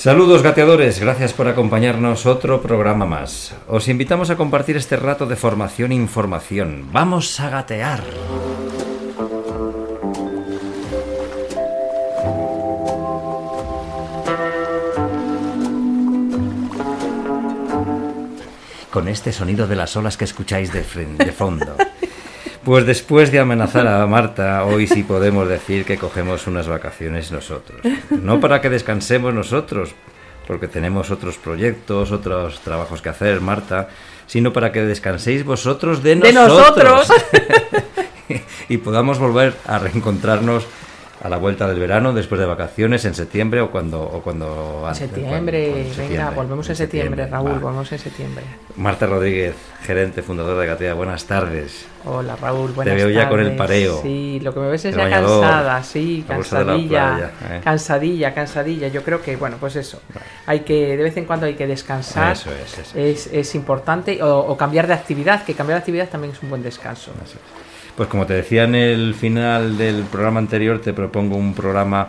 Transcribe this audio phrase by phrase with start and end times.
[0.00, 3.54] Saludos gateadores, gracias por acompañarnos otro programa más.
[3.68, 6.88] Os invitamos a compartir este rato de formación e información.
[6.90, 8.02] Vamos a gatear.
[18.90, 21.76] Con este sonido de las olas que escucháis de, de fondo.
[22.70, 27.80] Pues después de amenazar a Marta, hoy sí podemos decir que cogemos unas vacaciones nosotros.
[28.10, 29.92] No para que descansemos nosotros,
[30.46, 33.88] porque tenemos otros proyectos, otros trabajos que hacer, Marta,
[34.28, 37.08] sino para que descanséis vosotros de, De nosotros.
[37.08, 37.22] nosotros.
[38.68, 40.64] y podamos volver a reencontrarnos
[41.22, 44.00] a la vuelta del verano, después de vacaciones, en septiembre o cuando...
[44.02, 47.98] O cuando antes, Septiembre, cuando- cuando- venga, septiembre, volvemos en en septiembre, Raúl, volvemos en
[47.98, 48.44] septiembre.
[48.76, 51.84] Marta Rodríguez, gerente, fundador de Gatea, buenas tardes.
[52.06, 53.58] Hola Raúl, buenas veo ya con el tardes.
[53.58, 54.00] pareo.
[54.02, 57.60] Sí, lo que me ves es ya bañador, cansada, sí, cansadilla, playa, ¿eh?
[57.62, 58.88] cansadilla, cansadilla.
[58.88, 60.00] Yo creo que, bueno, pues eso.
[60.46, 62.32] Hay que, de vez en cuando hay que descansar.
[62.32, 64.22] Eso es, eso Es, es importante.
[64.22, 67.10] O, o cambiar de actividad, que cambiar de actividad también es un buen descanso.
[67.22, 67.69] Eso es.
[68.00, 72.08] Pues como te decía en el final del programa anterior, te propongo un programa,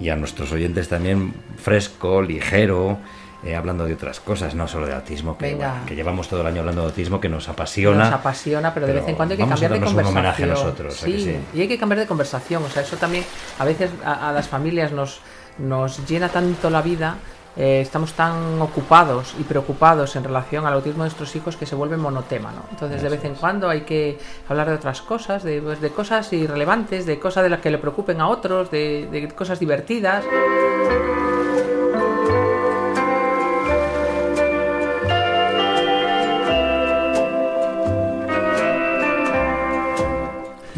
[0.00, 2.96] y a nuestros oyentes también, fresco, ligero,
[3.44, 5.72] eh, hablando de otras cosas, no solo de autismo, que, Venga.
[5.72, 8.04] bueno, que llevamos todo el año hablando de autismo, que nos apasiona.
[8.04, 10.16] Nos apasiona, pero de Pero vez en cuando hay que cambiar de un conversación.
[10.16, 11.36] homenaje a nosotros, ¿a que sí, sí?
[11.52, 12.62] y hay que cambiar de conversación.
[12.62, 13.24] O sea, eso también
[13.58, 15.20] a veces a, a las familias nos,
[15.58, 17.16] nos llena tanto la vida.
[17.56, 21.74] Eh, estamos tan ocupados y preocupados en relación al autismo de nuestros hijos que se
[21.74, 22.62] vuelve monotema, ¿no?
[22.70, 23.38] Entonces, de vez en es.
[23.38, 24.18] cuando hay que
[24.48, 27.78] hablar de otras cosas, de, pues, de cosas irrelevantes, de cosas de las que le
[27.78, 30.24] preocupen a otros, de, de cosas divertidas.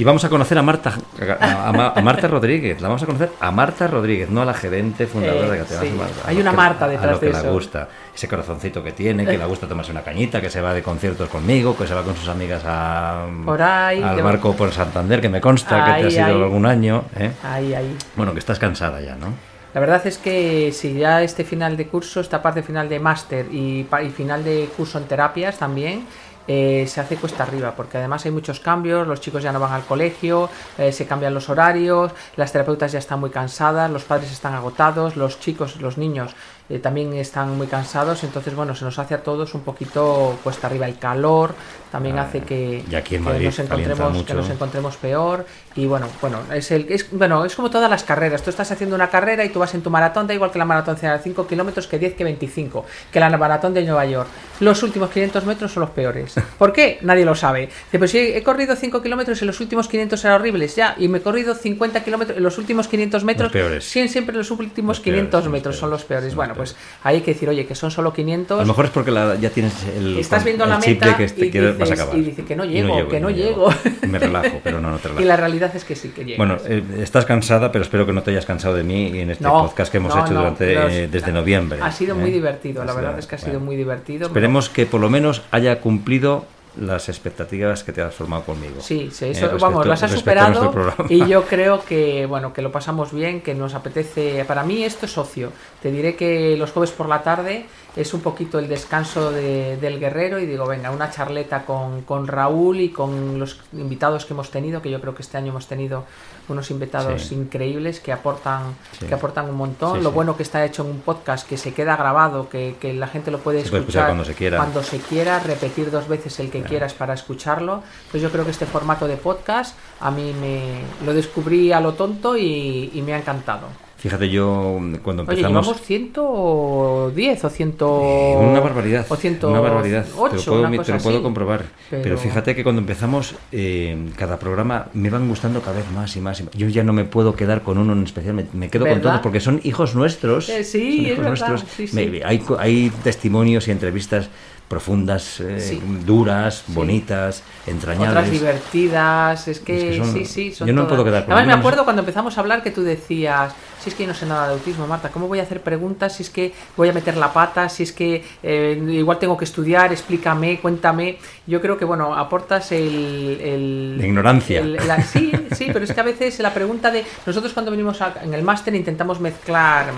[0.03, 0.95] Y vamos a conocer a Marta,
[1.39, 4.53] a, a- a Marta Rodríguez, la vamos a conocer a Marta Rodríguez, no a la
[4.53, 5.75] gerente fundadora Eh, de sí.
[5.77, 8.83] A- a Hay una que- Marta a detrás lo que de le gusta, ese corazoncito
[8.83, 11.87] que tiene, que le gusta tomarse una cañita, que se va de conciertos conmigo, que
[11.87, 15.85] se va con sus amigas a, Por ahí, al barco por Santander, que me consta
[15.95, 16.33] que te has ido ahí.
[16.33, 17.05] algún año.
[17.17, 17.31] ¿eh?
[17.45, 17.97] Ahí, ahí.
[18.17, 19.27] Bueno, que estás cansada ya, ¿no?
[19.73, 23.47] La verdad es que si ya este final de curso, esta parte final de máster
[23.55, 23.87] y
[24.17, 26.07] final de curso en terapias también,
[26.48, 29.72] eh, se hace cuesta arriba, porque además hay muchos cambios, los chicos ya no van
[29.72, 30.48] al colegio,
[30.78, 35.16] eh, se cambian los horarios, las terapeutas ya están muy cansadas, los padres están agotados,
[35.16, 36.34] los chicos, los niños
[36.69, 40.66] eh, también están muy cansados, entonces bueno, se nos hace a todos un poquito cuesta
[40.66, 41.54] arriba el calor,
[41.92, 44.26] también Ah, hace que, y aquí en que nos encontremos, mucho.
[44.26, 48.03] que nos encontremos peor y bueno, bueno, es el es bueno, es como todas las
[48.03, 48.42] carreras.
[48.42, 50.64] Tú estás haciendo una carrera y tú vas en tu maratón, da igual que la
[50.64, 54.28] maratón sea de 5 kilómetros que 10 que 25, que la maratón de Nueva York.
[54.60, 56.34] Los últimos 500 metros son los peores.
[56.58, 56.98] ¿Por qué?
[57.03, 57.66] Nadie lo sabe.
[57.66, 61.09] Dice, pues si he corrido 5 kilómetros y los últimos 500 eran horribles, ya, y
[61.09, 63.84] me he corrido 50 kilómetros, los últimos 500 metros, peores.
[63.84, 66.26] sí, siempre los últimos Los peores, 500 los metros son los peores.
[66.26, 66.72] los Bueno, peores.
[66.74, 68.59] pues hay que decir, oye, que son solo 500.
[68.59, 71.24] A lo mejor es porque la- ya tienes el, Estás viendo el la meta que
[71.24, 71.50] y
[71.91, 72.16] vas a acabar.
[72.19, 73.69] y dice que no Y llego, que y no llego.
[74.09, 75.26] Me relajo, pero no, no te Y relajas.
[75.28, 76.38] la realidad es que sí que llegas.
[76.38, 79.31] Bueno, eh, estás cansada, pero espero que no te hayas cansado de mí y en
[79.31, 81.78] este No, podcast que hemos no, hecho no, durante los- eh, desde noviembre.
[81.82, 82.19] Ha sido ¿eh?
[82.19, 83.50] muy divertido, la verdad es que ha bueno.
[83.53, 84.26] sido muy divertido.
[84.26, 86.44] Esperemos que por lo menos haya cumplido
[86.81, 88.76] las expectativas que te has formado conmigo.
[88.81, 90.72] Sí, sí, Eh, eso, respecto- vamos, las has superado
[91.10, 94.42] y yo creo que, bueno, que lo pasamos bien, que nos apetece.
[94.47, 95.53] Para mí esto es socio.
[95.82, 100.00] Te diré que los jueves por la tarde es un poquito el descanso de- del
[100.00, 104.50] guerrero y digo, venga, una charleta con, con Raúl y con los invitados que hemos
[104.50, 106.04] tenido, que yo creo que este año hemos tenido
[106.48, 107.34] unos invitados Sí.
[107.34, 109.06] increíbles que aportan, Sí.
[109.06, 109.98] que aportan un montón.
[109.98, 112.92] Sí, lo bueno que está hecho en un podcast, que se queda grabado, que, que
[112.94, 114.56] la gente lo puede escuchar, escuchar cuando se quiera.
[114.56, 117.83] cuando se quiera, repetir dos veces el que quieras para escucharlo.
[118.10, 121.92] Pues yo creo que este formato de podcast a mí me lo descubrí a lo
[121.92, 123.68] tonto y, y me ha encantado.
[124.03, 125.65] Fíjate, yo cuando Oye, empezamos...
[125.65, 127.69] llevamos 110 o 100...
[127.81, 130.04] Eh, una barbaridad, O 108, una barbaridad.
[130.04, 131.65] te lo puedo, una te cosa lo puedo comprobar.
[131.89, 132.03] Pero...
[132.03, 136.21] Pero- fíjate que cuando empezamos eh, cada programa me van gustando cada vez más y
[136.21, 136.41] más.
[136.41, 136.53] y más.
[136.54, 139.21] Yo ya no me puedo quedar con uno en especial, me, me quedo con todos
[139.21, 140.48] porque son hijos nuestros.
[140.48, 141.65] Eh, sí, son es hijos nuestros.
[141.77, 141.95] sí, sí.
[141.95, 144.28] Me- hay, co- hay testimonios y entrevistas
[144.72, 148.10] profundas, eh, duras, bonitas, entrañables.
[148.10, 151.84] Otras divertidas, es que, sí, sí, son Yo no puedo quedar con Además, me acuerdo
[151.84, 153.53] cuando empezamos a hablar que tú decías,
[153.83, 156.15] si es que yo no sé nada de autismo, Marta, ¿cómo voy a hacer preguntas?
[156.15, 159.45] Si es que voy a meter la pata, si es que eh, igual tengo que
[159.45, 161.19] estudiar, explícame, cuéntame.
[161.47, 163.98] Yo creo que, bueno, aportas el...
[163.98, 164.65] la ignorancia.
[165.04, 167.04] sí, sí, pero es que a veces la pregunta de...
[167.27, 169.92] Nosotros cuando venimos en el máster intentamos mezclar,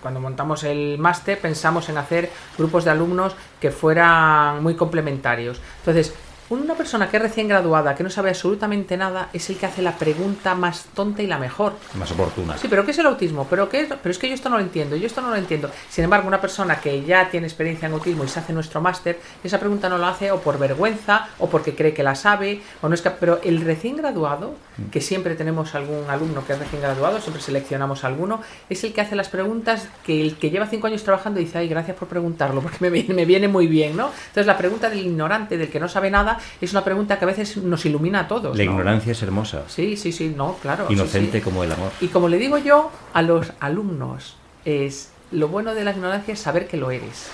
[0.00, 4.11] cuando montamos el máster pensamos en hacer grupos de alumnos que fueran
[4.60, 5.60] muy complementarios.
[5.80, 6.14] Entonces,
[6.60, 9.82] una persona que es recién graduada, que no sabe absolutamente nada, es el que hace
[9.82, 11.74] la pregunta más tonta y la mejor.
[11.94, 12.58] Más oportuna.
[12.58, 13.46] Sí, pero ¿qué es el autismo?
[13.48, 13.88] ¿Pero, qué es?
[13.88, 15.70] pero es que yo esto no lo entiendo, yo esto no lo entiendo.
[15.88, 19.18] Sin embargo, una persona que ya tiene experiencia en autismo y se hace nuestro máster,
[19.42, 22.88] esa pregunta no la hace o por vergüenza o porque cree que la sabe, o
[22.88, 23.10] no es que...
[23.10, 24.54] Pero el recién graduado,
[24.90, 29.00] que siempre tenemos algún alumno que es recién graduado, siempre seleccionamos alguno, es el que
[29.00, 32.60] hace las preguntas que el que lleva cinco años trabajando dice, ay, gracias por preguntarlo,
[32.60, 34.10] porque me viene, me viene muy bien, ¿no?
[34.28, 37.28] Entonces la pregunta del ignorante, del que no sabe nada, es una pregunta que a
[37.28, 38.56] veces nos ilumina a todos.
[38.56, 39.64] La ignorancia es hermosa.
[39.68, 40.86] Sí, sí, sí, no, claro.
[40.88, 41.92] Inocente como el amor.
[42.00, 46.40] Y como le digo yo a los alumnos, es lo bueno de la ignorancia es
[46.40, 47.28] saber que lo eres,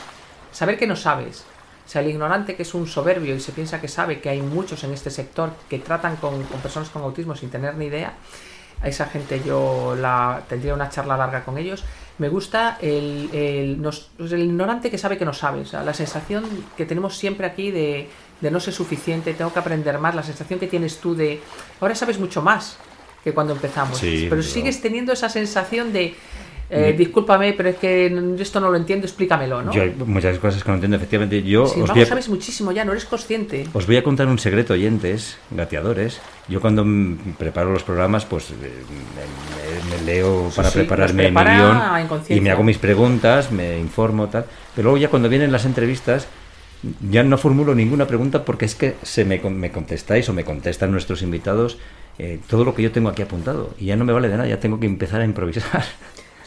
[0.53, 1.45] saber que no sabes.
[1.87, 4.43] O sea, el ignorante que es un soberbio y se piensa que sabe que hay
[4.43, 8.13] muchos en este sector que tratan con, personas con autismo sin tener ni idea,
[8.83, 11.85] a esa gente yo la tendría una charla larga con ellos.
[12.19, 15.63] Me gusta el, el, el ignorante que sabe que no sabe.
[15.63, 16.45] O sea, la sensación
[16.77, 18.09] que tenemos siempre aquí de,
[18.41, 21.41] de no ser suficiente, tengo que aprender más, la sensación que tienes tú de,
[21.81, 22.77] ahora sabes mucho más
[23.25, 26.15] que cuando empezamos, pero sigues teniendo esa sensación de,
[26.71, 28.07] eh, discúlpame, pero es que
[28.39, 29.73] esto no lo entiendo, explícamelo, ¿no?
[29.73, 31.43] Yo hay muchas cosas que no entiendo, efectivamente.
[31.43, 33.67] Yo Sin os sabes muchísimo ya, no eres consciente.
[33.73, 36.21] Os voy a contar un secreto, oyentes, gateadores.
[36.47, 36.85] Yo cuando
[37.39, 38.55] preparo los programas, pues eh,
[39.91, 41.81] me, leo para prepararme mi guion
[42.29, 44.45] y me hago mis preguntas, me informo, tal.
[44.75, 46.29] Pero luego ya cuando vienen las entrevistas,
[47.11, 50.93] ya no formulo ninguna pregunta porque es que se me, me contestáis o me contestan
[50.93, 51.79] nuestros invitados
[52.19, 54.49] eh, todo lo que yo tengo aquí apuntado y ya no me vale de nada,
[54.49, 55.85] ya tengo que empezar a improvisar.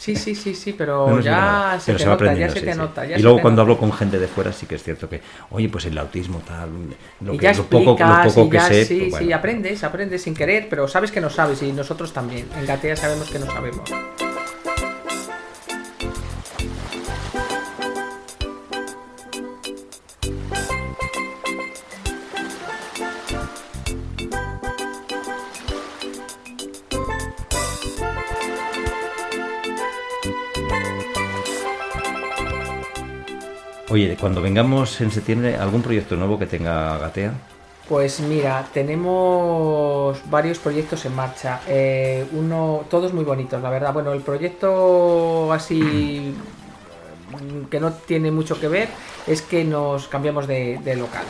[0.01, 3.05] Sí, sí, sí, sí, pero ya se, te nota, ya se te nota.
[3.05, 5.85] y luego cuando hablo con gente de fuera sí que es cierto que, oye, pues
[5.85, 6.71] el autismo tal,
[7.19, 8.85] lo, que, lo poco, lo poco que sé.
[8.85, 12.47] Sí, pues sí, aprendes, aprendes sin querer, pero sabes que no sabes y nosotros también.
[12.57, 13.91] En Gatea sabemos que no sabemos.
[33.91, 37.33] Oye, cuando vengamos en septiembre, ¿algún proyecto nuevo que tenga Gatea?
[37.89, 41.59] Pues mira, tenemos varios proyectos en marcha.
[41.67, 43.91] Eh, uno, todos muy bonitos, la verdad.
[43.91, 46.33] Bueno, el proyecto así
[47.69, 48.89] que no tiene mucho que ver
[49.27, 51.23] es que nos cambiamos de, local.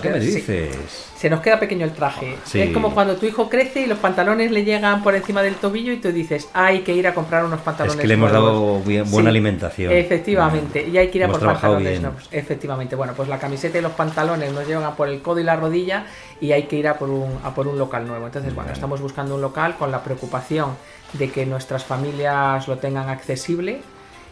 [0.00, 1.10] ¿qué me dices?
[1.24, 2.36] se nos queda pequeño el traje.
[2.52, 5.90] Es como cuando tu hijo crece y los pantalones le llegan por encima del tobillo
[5.90, 7.96] y tú dices, hay que ir a comprar unos pantalones.
[7.96, 9.90] Es que le hemos dado buena alimentación.
[9.90, 12.28] Efectivamente, y hay que ir a por pantalones nuevos.
[12.30, 15.56] Efectivamente, bueno, pues la camiseta y los pantalones nos llegan por el codo y la
[15.56, 16.04] rodilla
[16.42, 18.26] y hay que ir a por un, a por un local nuevo.
[18.26, 20.76] Entonces, bueno, estamos buscando un local con la preocupación
[21.14, 23.80] de que nuestras familias lo tengan accesible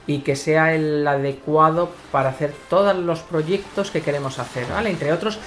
[0.07, 4.91] y que sea el adecuado para hacer todos los proyectos que queremos hacer, ¿vale?
[4.91, 5.39] Entre otros,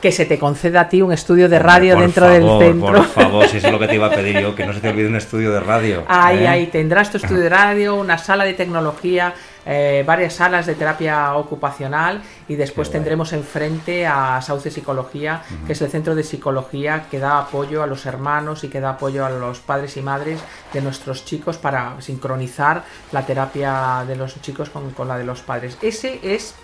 [0.00, 2.92] que se te conceda a ti un estudio de radio dentro del centro.
[2.92, 4.80] Por favor, si eso es lo que te iba a pedir yo, que no se
[4.80, 6.04] te olvide un estudio de radio.
[6.06, 6.48] Ahí, ¿eh?
[6.48, 9.34] ahí, tendrás tu estudio de radio, una sala de tecnología,
[9.66, 15.82] eh, varias salas de terapia ocupacional y después tendremos enfrente a Sauce Psicología, que es
[15.82, 19.30] el centro de psicología que da apoyo a los hermanos y que da apoyo a
[19.30, 20.40] los padres y madres
[20.72, 25.40] de nuestros chicos para sincronizar la terapia de los chicos con, con la de los
[25.40, 25.76] padres.
[25.82, 26.54] Ese es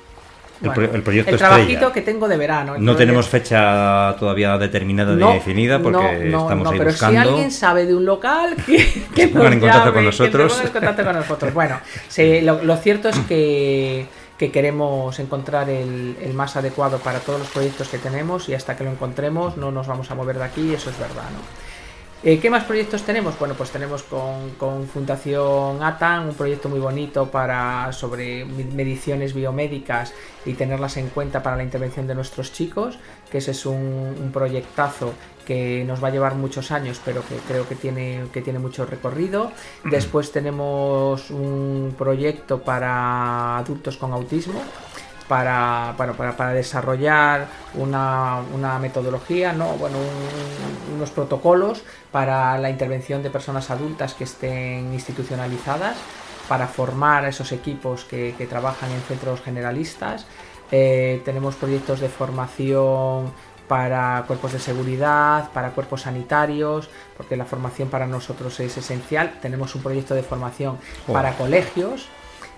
[0.63, 2.77] el, proyecto el trabajito que tengo de verano.
[2.79, 7.21] No tenemos fecha todavía determinada ni definida porque estamos ahí pero buscando.
[7.21, 10.61] si alguien sabe de un local que, que se pongan en contacto con nosotros.
[10.65, 11.55] en contacto con nosotros.
[11.55, 11.79] Bueno,
[12.63, 14.07] lo, cierto es que,
[14.39, 18.77] que queremos encontrar el, el, más adecuado para todos los proyectos que tenemos y hasta
[18.77, 21.72] que lo encontremos no nos vamos a mover de aquí, eso es verdad, ¿no?
[22.25, 23.37] Eh, ¿Qué más proyectos tenemos?
[23.37, 30.15] Bueno, pues tenemos con, Fundación ATAN un proyecto muy bonito para sobre mediciones biomédicas
[30.47, 32.97] y tenerlas en cuenta para la intervención de nuestros chicos,
[33.29, 35.15] que ese es un, proyectazo
[35.45, 38.87] que nos va a llevar muchos años, pero que creo que tiene, que tiene mucho
[38.87, 39.51] recorrido.
[39.83, 44.63] Después tenemos un proyecto para adultos con autismo,
[45.27, 49.75] para, para, para, desarrollar una, una, metodología, ¿no?
[49.75, 49.97] bueno,
[50.95, 55.97] unos protocolos para la intervención de personas adultas que estén institucionalizadas,
[56.49, 60.27] para formar a esos equipos que, que trabajan en centros generalistas
[60.75, 63.31] Eh, tenemos proyectos de formación
[63.69, 69.35] para cuerpos de seguridad, para cuerpos sanitarios, porque la formación para nosotros es esencial.
[69.43, 71.13] Tenemos un proyecto de formación Oh.
[71.13, 72.09] para colegios,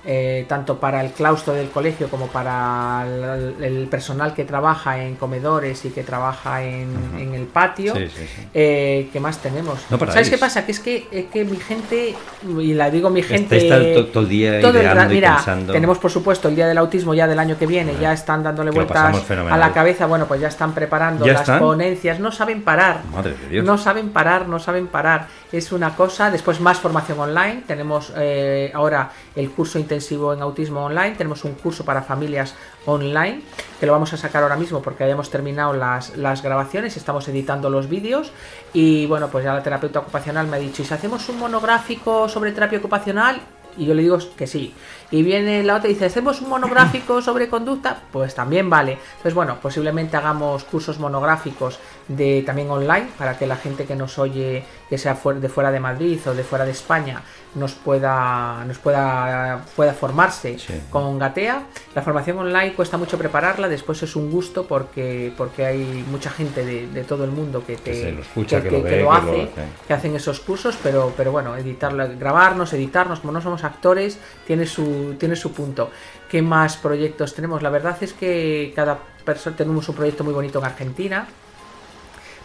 [0.06, 5.16] eh, tanto para el claustro del colegio como para el, el personal que trabaja en
[5.16, 7.94] comedores y que trabaja en, el patio.
[7.94, 8.42] Sí, sí, sí.
[8.52, 9.78] Eh, ¿Qué más tenemos?
[9.90, 9.98] No.
[9.98, 10.66] ¿Sabes qué pasa?
[10.66, 12.14] Que es que, es que mi gente,
[12.58, 13.56] y la digo mi gente...
[13.56, 15.72] Estáis to- todo el día todo el ideando ra- y mira, pensando.
[15.72, 18.70] tenemos por supuesto el Día del Autismo ya del año que viene, ya están dándole
[18.70, 21.60] Que vueltas a la cabeza, bueno, pues ya están preparando ¿Ya las están?
[21.60, 23.02] ponencias, no saben parar.
[23.10, 23.64] Madre de Dios.
[23.64, 25.26] No saben parar, no saben parar.
[25.50, 26.30] Es una cosa.
[26.32, 27.62] Después más formación online.
[27.66, 31.14] Tenemos eh, ahora el curso intensivo en autismo online.
[31.16, 33.42] Tenemos un curso para familias online
[33.78, 36.96] que lo vamos a sacar ahora mismo porque hayamos terminado las, las grabaciones.
[36.96, 38.32] Estamos editando los vídeos
[38.72, 42.28] y bueno, pues ya la terapeuta ocupacional me ha dicho, ¿y si hacemos un monográfico
[42.28, 43.40] sobre terapia ocupacional?
[43.76, 44.72] Y yo le digo que sí.
[45.10, 48.02] Y viene la otra y dice, ¿hacemos un monográfico sobre conducta?
[48.12, 48.92] Pues también vale.
[48.92, 54.18] Entonces, bueno, posiblemente hagamos cursos monográficos de también online para que la gente que nos
[54.18, 57.22] oye, que sea de fuera de Madrid o de fuera de España,
[57.54, 60.74] nos pueda, nos pueda, pueda formarse Sí.
[60.90, 61.64] con Gatea.
[61.94, 66.64] La formación online cuesta mucho prepararla, después es un gusto porque, porque hay mucha gente
[66.64, 69.10] de, de todo el mundo que, te, Que lo escucha, que lo ve, que lo
[69.10, 69.48] que hace, lo
[69.86, 74.66] que hacen esos cursos, pero, pero bueno, editarla, grabarnos, editarnos, como no somos actores, tiene
[74.66, 75.90] su, tiene su punto.
[76.28, 77.62] ¿Qué más proyectos tenemos?
[77.62, 81.26] La verdad es que cada persona tenemos un proyecto muy bonito en Argentina.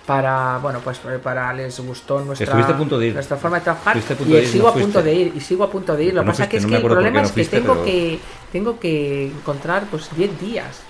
[0.10, 3.14] Para, bueno, pues eh, para les gustó nuestra, a punto de ir.
[3.14, 5.14] nuestra forma de trabajar Estuviste a punto y de ir, sigo no a punto de
[5.14, 6.14] ir y sigo a punto de ir.
[6.16, 7.74] Lo que No pasa fuiste, que es no que el problema es que fuiste, tengo
[7.74, 8.20] pero- que
[8.52, 10.82] tengo que encontrar pues 10 días.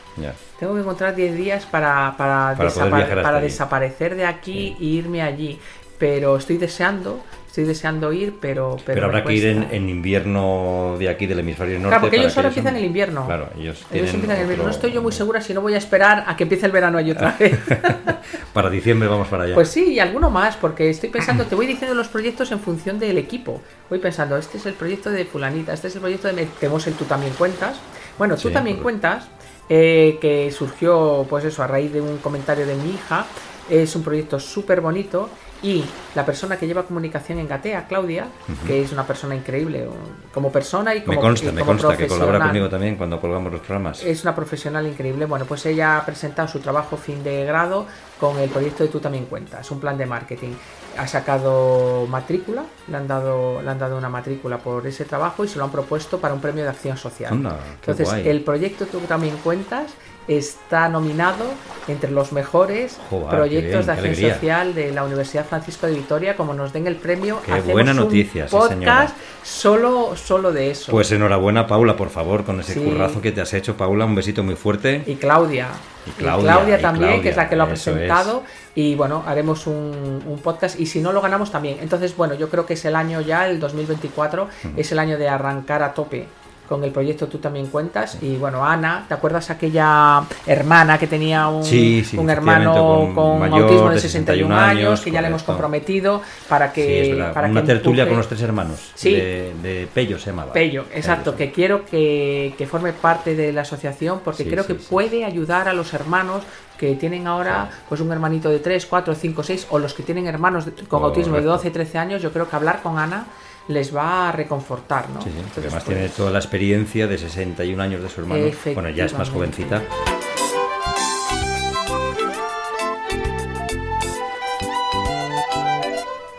[0.58, 5.22] Tengo que encontrar 10 días para, para, Para desapa- para desaparecer de aquí e irme
[5.22, 5.60] allí.
[5.98, 8.78] Pero estoy deseando, estoy deseando ir, pero...
[8.86, 11.90] Pero, habrá que ir en, en invierno de aquí del hemisferio norte.
[11.90, 13.26] Claro, porque ellos ellos empiezan son- el invierno.
[13.26, 14.66] Claro, ellos Ellos empiezan el invierno.
[14.66, 17.00] No estoy yo muy segura si no voy a esperar a que empiece el verano
[17.00, 17.58] allí otra vez.
[18.54, 19.56] Para diciembre vamos para allá.
[19.56, 23.00] Pues sí, y alguno más, porque estoy pensando, te voy diciendo los proyectos en función
[23.00, 23.62] del equipo.
[23.90, 26.46] Voy pensando, este es el proyecto de fulanita, este es el proyecto de...
[26.60, 27.78] Tenemos el Tú también cuentas.
[28.18, 29.28] Bueno, tú Sí, también cuentas,
[29.70, 33.26] eh, que surgió, pues eso, a raíz de un comentario de mi hija.
[33.70, 35.30] Es un proyecto súper bonito
[35.62, 35.84] y
[36.16, 38.28] la persona que lleva comunicación en Gatea, Claudia,
[38.66, 39.94] que es una persona increíble o-
[40.34, 43.52] como persona y como, me consta, y me consta que colabora conmigo también cuando colgamos
[43.52, 44.04] los programas.
[44.04, 45.26] Es una profesional increíble.
[45.26, 47.86] Bueno, pues ella ha presentado su trabajo fin de grado
[48.20, 50.52] con el proyecto de Tú también cuentas, un plan de marketing.
[50.98, 55.48] Ha sacado matrícula, le han dado, le han dado una matrícula por ese trabajo y
[55.48, 57.34] se lo han propuesto para un premio de acción social.
[57.34, 58.28] Anda, Entonces, guay.
[58.28, 59.92] el proyecto Tú también cuentas
[60.30, 61.44] está nominado
[61.88, 64.34] entre los mejores Joder, proyectos bien, de acción alegría.
[64.36, 66.38] social de la Universidad Francisco de Vitoria.
[66.38, 70.72] Como nos den el premio, Qué hacemos buena un noticia, sí, podcast solo, solo de
[70.72, 70.92] eso.
[70.92, 72.80] Pues enhorabuena, Paula, por favor, con ese Sí.
[72.80, 74.06] currazo que te has hecho, Paula.
[74.06, 75.04] Un besito muy fuerte.
[75.08, 75.68] y Claudia.
[76.08, 78.44] Y Claudia, y también, Claudia, que es la que lo ha presentado.
[78.76, 80.80] Y bueno, haremos un, un podcast.
[80.80, 81.78] Y si no lo ganamos también.
[81.82, 85.28] Entonces, bueno, yo creo que es el año ya, el 2024, es el año de
[85.28, 86.28] arrancar a tope
[86.70, 88.18] con el proyecto Tú también cuentas.
[88.22, 93.14] Y bueno, Ana, ¿te acuerdas aquella hermana que tenía un, Sí, sí, un efectivamente, hermano
[93.16, 96.22] con con, mayor autismo de de 61 61 años, años, que ya le hemos comprometido
[96.48, 97.06] para que.
[97.06, 98.92] sí, para Una que tertulia empuje- con los tres hermanos.
[98.96, 99.14] Sí.
[99.16, 100.54] De, de Pello se llamaba.
[100.54, 105.26] Pello, exacto, que quiero que, que forme parte de la asociación porque creo que puede
[105.26, 106.44] ayudar a los hermanos
[106.78, 110.28] que tienen ahora pues un hermanito de 3, 4, 5, 6 o los que tienen
[110.28, 111.58] hermanos con autismo de Correcto.
[111.58, 113.26] 12, 13 años, yo creo que hablar con Ana
[113.70, 115.22] les va a reconfortar, ¿no?
[115.22, 118.22] Sí, sí, porque Entonces, además pues, tiene toda la experiencia de 61 años de su
[118.22, 118.46] hermano.
[118.74, 119.84] Bueno, ya es más jovencita.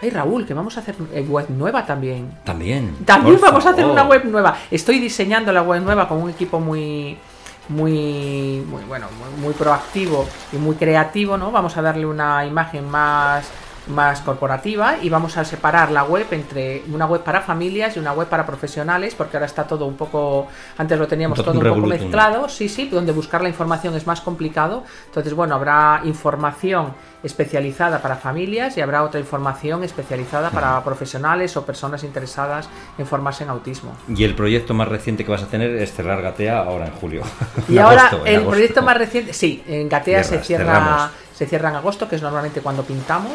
[0.02, 2.32] Ay, Raúl, que vamos a hacer eh, web nueva también.
[2.42, 2.96] También.
[3.04, 4.56] También por vamos a hacer una web nueva.
[4.68, 7.16] Estoy diseñando la web nueva con un equipo muy
[7.68, 11.52] muy muy bueno, muy, muy proactivo y muy creativo, ¿no?
[11.52, 13.48] Vamos a darle una imagen más
[13.88, 18.12] más corporativa y vamos a separar la web entre una web para familias y una
[18.12, 21.66] web para profesionales porque ahora está todo un poco antes lo teníamos Un todo un
[21.66, 26.94] poco mezclado sí sí donde buscar la información es más complicado entonces bueno habrá información
[27.22, 32.68] especializada para familias y habrá otra información especializada para profesionales o personas interesadas
[32.98, 36.22] en formarse en autismo Y el proyecto más reciente que vas a tener es cerrar
[36.22, 37.22] Gatea ahora en julio.
[37.68, 38.50] y En ahora agosto, en el agosto.
[38.50, 41.10] proyecto más reciente sí en Gatea se cierra cerramos.
[41.40, 43.32] Se cierra en agosto que es normalmente cuando pintamos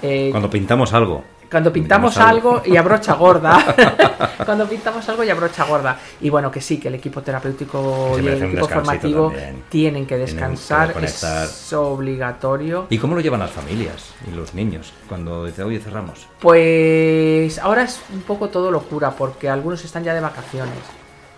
[0.00, 1.22] Eh, Cuando pintamos algo.
[1.50, 3.76] Cuando pintamos algo y a brocha gorda.
[4.46, 5.98] Cuando pintamos algo y a brocha gorda.
[6.22, 9.44] Y bueno, que sí, que el equipo terapéutico Que y el equipo formativo también.
[9.44, 10.86] tienen que Tienen que descansar.
[10.88, 11.44] desconectar.
[11.44, 12.86] es obligatorio.
[12.88, 16.26] ¿Y cómo lo llevan las familias y los niños cuando dicen, oye, cerramos?
[16.40, 20.78] Pues ahora es un poco todo locura, porque algunos están ya de vacaciones.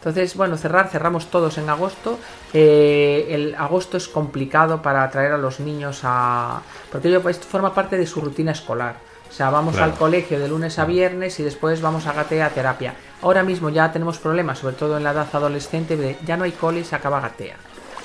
[0.06, 2.16] Entonces, bueno, cerrar, cerramos todos en agosto.
[2.52, 6.62] Eh, el agosto es complicado para atraer a los niños a...
[6.92, 8.98] porque ello pues, forma parte de su rutina escolar.
[9.28, 9.90] O sea, vamos Claro.
[9.90, 12.94] al colegio de lunes a viernes y después vamos a Gatea a terapia.
[13.20, 16.52] Ahora mismo ya tenemos problemas, sobre todo en la edad adolescente, de ya no hay
[16.52, 17.56] cole y se acaba Gatea.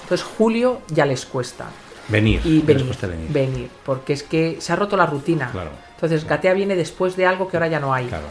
[0.02, 1.66] Entonces, julio ya les cuesta.
[2.08, 2.42] Venir.
[2.44, 3.32] Y les venir, venir.
[3.32, 5.52] venir, porque es que se ha roto la rutina.
[5.52, 5.70] Claro.
[6.02, 8.08] Entonces, Gatea viene después de algo que ahora ya no hay.
[8.08, 8.26] Claro.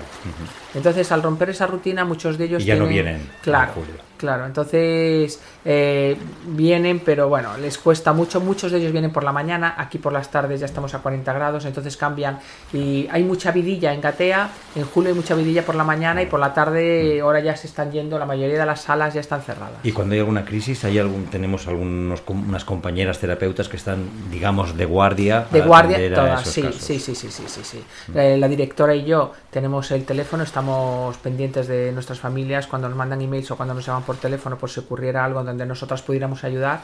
[0.75, 3.73] Entonces, al romper esa rutina, muchos de ellos Y ya no tienen- vienen en Claro,
[4.17, 4.47] claro.
[4.47, 8.41] Entonces, eh, vienen, pero bueno, les cuesta mucho.
[8.41, 9.75] Muchos de ellos vienen por la mañana.
[9.79, 12.39] Aquí por las tardes ya estamos a 40 grados, entonces cambian.
[12.73, 14.51] Y hay mucha vidilla en Gatea.
[14.77, 17.67] En julio hay mucha vidilla por la mañana y por la tarde, ahora ya se
[17.67, 18.19] están yendo.
[18.19, 19.79] La mayoría de las salas ya están cerradas.
[19.83, 24.77] Y cuando hay alguna crisis, hay algún, tenemos algunos, unas compañeras terapeutas que están, digamos,
[24.77, 25.47] de guardia.
[25.51, 28.13] De guardia, todas, sí, sí, sí, sí, sí, sí, sí.
[28.15, 32.97] Eh, la directora y yo tenemos el teléfono, estamos pendientes de nuestras familias cuando nos
[32.97, 36.45] mandan emails o cuando nos llaman por teléfono por si ocurriera algo donde nosotras pudiéramos
[36.45, 36.81] ayudar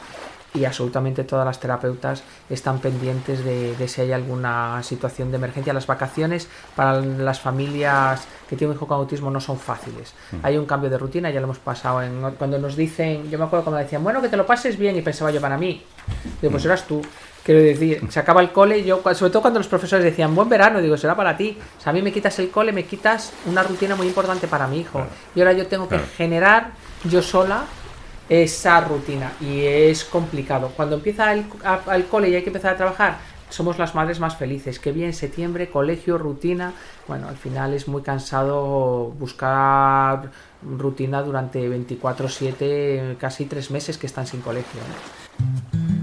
[0.53, 5.73] y absolutamente todas las terapeutas están pendientes de, de si hay alguna situación de emergencia.
[5.73, 10.13] Las vacaciones para las familias que tienen un hijo con autismo no son fáciles.
[10.43, 13.45] Hay un cambio de rutina, ya lo hemos pasado en cuando nos dicen, yo me
[13.45, 15.83] acuerdo cuando decían, bueno, que te lo pases bien y pensaba yo para mí.
[16.41, 17.01] Digo, pues eras tú.
[17.47, 20.81] Quiero decir, se acaba el cole, yo, sobre todo cuando los profesores decían, buen verano,
[20.81, 21.57] digo, será para ti.
[21.77, 24.67] O sea, a mí me quitas el cole, me quitas una rutina muy importante para
[24.67, 24.91] mi hijo.
[24.99, 25.07] Claro.
[25.33, 26.09] Y ahora yo tengo que Claro.
[26.17, 26.71] generar
[27.05, 27.63] yo sola
[28.27, 29.31] esa rutina.
[29.39, 30.73] Y es complicado.
[30.75, 33.17] Cuando empieza el, a- el cole y hay que empezar a trabajar,
[33.49, 34.77] somos las madres más felices.
[34.77, 36.73] Que bien, septiembre, colegio, rutina.
[37.07, 40.31] Bueno, al final es muy cansado buscar
[40.63, 44.81] rutina durante 24-7, casi tres meses que están sin colegio.
[45.39, 45.96] ¿no?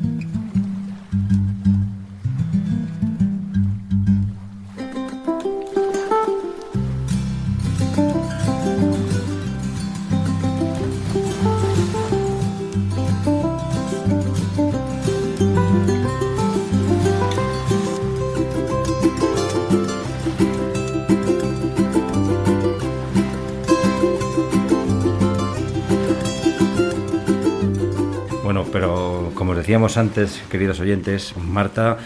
[28.75, 31.97] Pero como os decíamos antes, queridos oyentes, Marta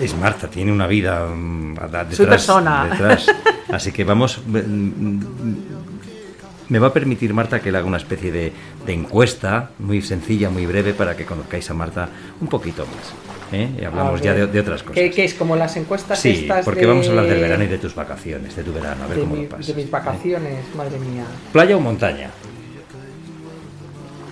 [0.00, 2.14] es Marta, tiene una vida mm, detrás.
[2.16, 2.88] Soy persona.
[2.90, 3.26] detrás.
[3.72, 4.40] Así que vamos.
[4.46, 5.20] mm,
[6.68, 8.52] Me va a permitir Marta que le haga una especie de,
[8.86, 12.08] de encuesta muy sencilla, muy breve, para que conozcáis a Marta
[12.40, 13.12] un poquito más.
[13.52, 13.68] ¿eh?
[13.80, 14.94] Y hablamos ya de, de otras cosas.
[14.94, 17.64] ¿Qué, qué es como las encuestas Sí, estas porque de- vamos a hablar del verano
[17.64, 19.66] y de tus vacaciones, de tu verano, a ver de, cómo mi- lo pasas.
[19.66, 21.24] de mis vacaciones, madre mía.
[21.52, 22.30] ¿Playa o montaña?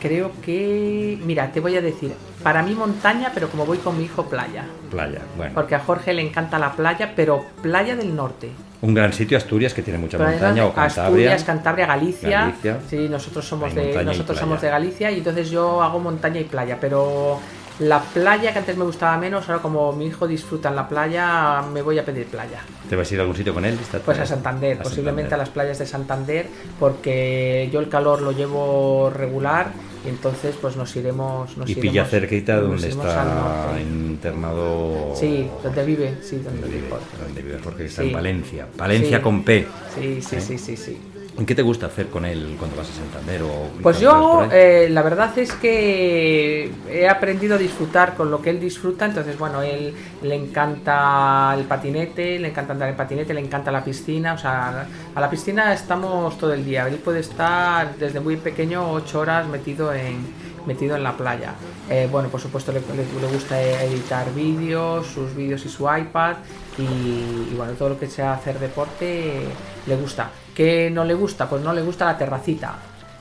[0.00, 4.04] Creo que, mira, te voy a decir, para mí montaña, pero como voy con mi
[4.04, 4.64] hijo playa.
[4.90, 5.52] Playa, bueno.
[5.54, 8.50] Porque a Jorge le encanta la playa, pero playa del norte.
[8.80, 11.04] Un gran sitio, Asturias, que tiene mucha Playa montaña, o Cantabria.
[11.04, 12.40] Asturias, Cantabria, Galicia.
[12.42, 12.78] Galicia.
[12.88, 16.78] Sí, nosotros somos de nosotros somos de Galicia y entonces yo hago montaña y playa,
[16.80, 17.40] pero
[17.80, 21.62] la playa que antes me gustaba menos, ahora como mi hijo disfruta en la playa,
[21.72, 22.60] me voy a pedir playa.
[22.88, 23.76] ¿Te vas a ir a algún sitio con él?
[24.04, 24.26] Pues a?
[24.26, 25.34] Santander, A posiblemente Santander.
[25.34, 26.46] a las playas de Santander,
[26.78, 29.72] porque yo el calor lo llevo regular
[30.08, 31.54] y entonces pues nos iremos.
[31.58, 35.12] Nos Y iremos- pilla cerquita donde está internado.
[35.14, 37.24] Sí, donde vive, sí, donde Donde vive vive, Jorge.
[37.24, 38.08] donde vive Jorge, que está Sí.
[38.08, 38.66] en Valencia.
[38.76, 39.22] Valencia Sí.
[39.22, 39.66] con P.
[39.94, 40.40] Sí, sí, ¿Eh?
[40.40, 40.98] sí, sí, sí.
[41.38, 43.42] ¿En qué te gusta hacer con él cuando vas a Santander?
[43.42, 48.50] O Pues yo, eh, la verdad es que he aprendido a disfrutar con lo que
[48.50, 53.40] él disfruta, entonces bueno, él le encanta el patinete, le encanta andar en patinete, le
[53.40, 57.94] encanta la piscina, o sea, a la piscina estamos todo el día, él puede estar
[57.96, 61.54] desde muy pequeño ocho horas metido en metido en la playa.
[61.88, 66.34] Eh, bueno, por supuesto le, le- le gusta editar vídeos, sus vídeos y su iPad
[66.78, 69.42] y, y, bueno, todo lo que sea hacer deporte
[69.86, 70.30] le gusta.
[70.54, 71.48] ¿Qué no le gusta?
[71.48, 72.76] Pues no le gusta la terracita.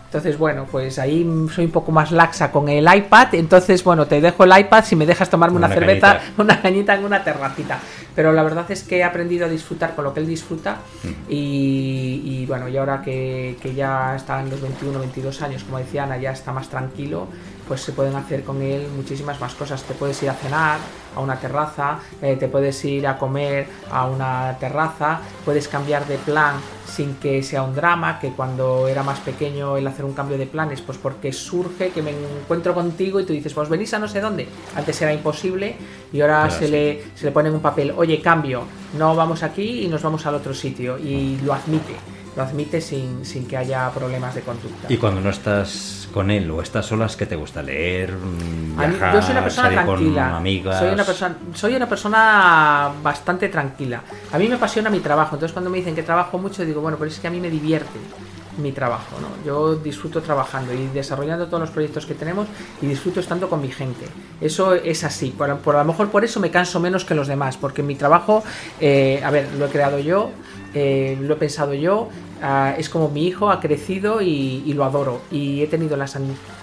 [0.08, 3.36] Entonces, bueno, pues ahí soy un poco más laxa con el iPad.
[3.36, 6.42] Entonces, bueno, te dejo el iPad si me dejas tomarme una, Una cerveza, cañita.
[6.42, 7.80] una cañita en una terracita.
[8.16, 10.78] Pero la verdad es que he aprendido a disfrutar con lo que él disfruta.
[11.28, 15.78] Y, y, bueno, y ahora que, que ya está en los 21, 22 años, como
[15.80, 17.28] decía Ana, ya está más tranquilo,
[17.68, 19.84] pues se pueden hacer con él muchísimas más cosas.
[19.84, 20.80] Te puedes ir a cenar
[21.16, 26.18] a una terraza, eh, te puedes ir a comer a una terraza, puedes cambiar de
[26.18, 30.38] plan sin que sea un drama, que cuando era más pequeño el hacer un cambio
[30.38, 34.00] de planes, pues porque surge que me encuentro contigo y tú dices, pues venís a
[34.00, 34.48] no sé dónde.
[34.76, 35.76] Antes era imposible
[36.12, 38.64] y ahora se, le, se le pone en un papel, oye, cambio,
[38.98, 40.98] no vamos aquí y nos vamos al otro sitio.
[40.98, 41.96] Y lo admite,
[42.38, 44.88] lo admite sin, sin que haya problemas de conducta.
[44.94, 47.62] Y cuando no estás con él o estás solas, ¿qué te gusta?
[47.64, 48.14] ¿Leer?
[48.14, 49.14] mm, mí- Viajar?
[49.16, 50.26] yo soy una persona salir tranquila.
[50.28, 50.80] con amigas?
[50.80, 54.04] Soy una persona, soy una persona bastante tranquila.
[54.32, 55.36] A mí me apasiona mi trabajo.
[55.36, 57.50] Entonces cuando me dicen que trabajo mucho digo, bueno, pero es que a mí me
[57.50, 58.00] divierte.
[58.58, 59.18] mi trabajo.
[59.22, 59.28] ¿no?
[59.46, 62.48] Yo disfruto trabajando y desarrollando todos los proyectos que tenemos
[62.82, 64.06] y disfruto estando con mi gente.
[64.42, 65.30] Eso es así.
[65.30, 67.94] Por, por a lo mejor por eso me canso menos que los demás, porque mi
[67.94, 68.44] trabajo,
[68.80, 70.32] eh, a ver, lo he creado yo,
[70.74, 72.10] eh, lo he pensado yo,
[72.42, 75.22] ah, es como mi hijo ha crecido y, y, lo adoro.
[75.32, 76.08] Y he tenido la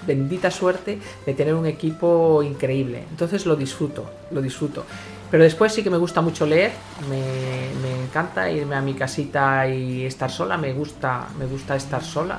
[0.06, 3.04] bendita suerte de tener un equipo increíble.
[3.10, 4.84] Entonces lo disfruto, lo disfruto.
[5.30, 6.70] Pero después sí que me gusta mucho leer,
[7.10, 7.20] me,
[7.82, 12.38] me, encanta irme a mi casita y estar sola, me gusta, me gusta estar sola.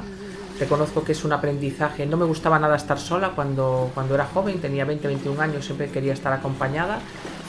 [0.58, 4.62] Reconozco que es un aprendizaje, no me gustaba nada estar sola cuando, cuando era joven,
[4.62, 7.00] tenía 20, 21 años, siempre quería estar acompañada.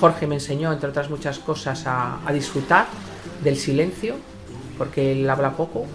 [0.01, 2.87] Jorge me enseñó, entre otras muchas cosas, a, a disfrutar
[3.45, 4.17] del silencio,
[4.77, 5.87] porque él habla poco,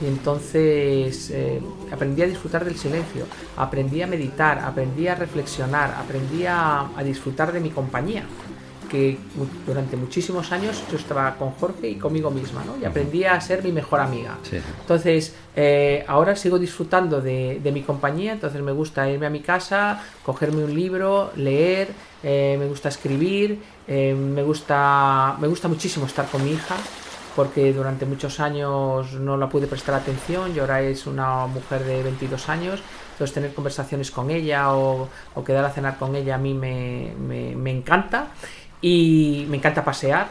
[0.00, 1.60] y entonces eh,
[1.92, 3.24] aprendí a disfrutar del silencio,
[3.56, 8.24] aprendí a meditar, aprendí a reflexionar, aprendí a, a disfrutar de mi compañía
[8.88, 9.18] que
[9.66, 12.76] durante muchísimos años yo estaba con Jorge y conmigo misma, ¿no?
[12.80, 14.38] Y aprendí a ser mi mejor amiga.
[14.42, 14.58] Sí.
[14.80, 19.40] Entonces, eh, ahora sigo disfrutando de, de, mi compañía, entonces me gusta irme a mi
[19.40, 21.88] casa, cogerme un libro, leer,
[22.22, 26.76] eh, me gusta escribir, eh, me, gusta, me gusta muchísimo estar con mi hija,
[27.38, 32.02] porque durante muchos años no la pude prestar atención y ahora es una mujer de
[32.02, 35.08] 22 años, entonces tener conversaciones con ella o,
[35.46, 38.26] quedar a cenar con ella a mí me, me encanta.
[38.80, 40.26] Y me encanta pasear.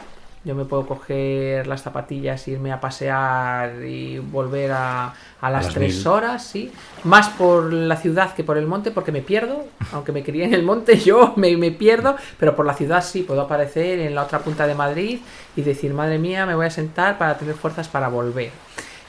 [0.48, 5.74] Yo me puedo coger las zapatillas, irme a pasear y volver a, a las, las
[5.74, 6.06] tres mil.
[6.06, 6.72] horas, sí.
[7.04, 9.66] Más por la ciudad que por el monte, porque me pierdo.
[9.92, 12.16] Aunque me crié en el monte, yo me, me pierdo.
[12.40, 15.18] Pero por la ciudad sí, puedo aparecer en la otra punta de Madrid
[15.54, 18.50] y decir, madre mía, me voy a sentar para tener fuerzas para volver.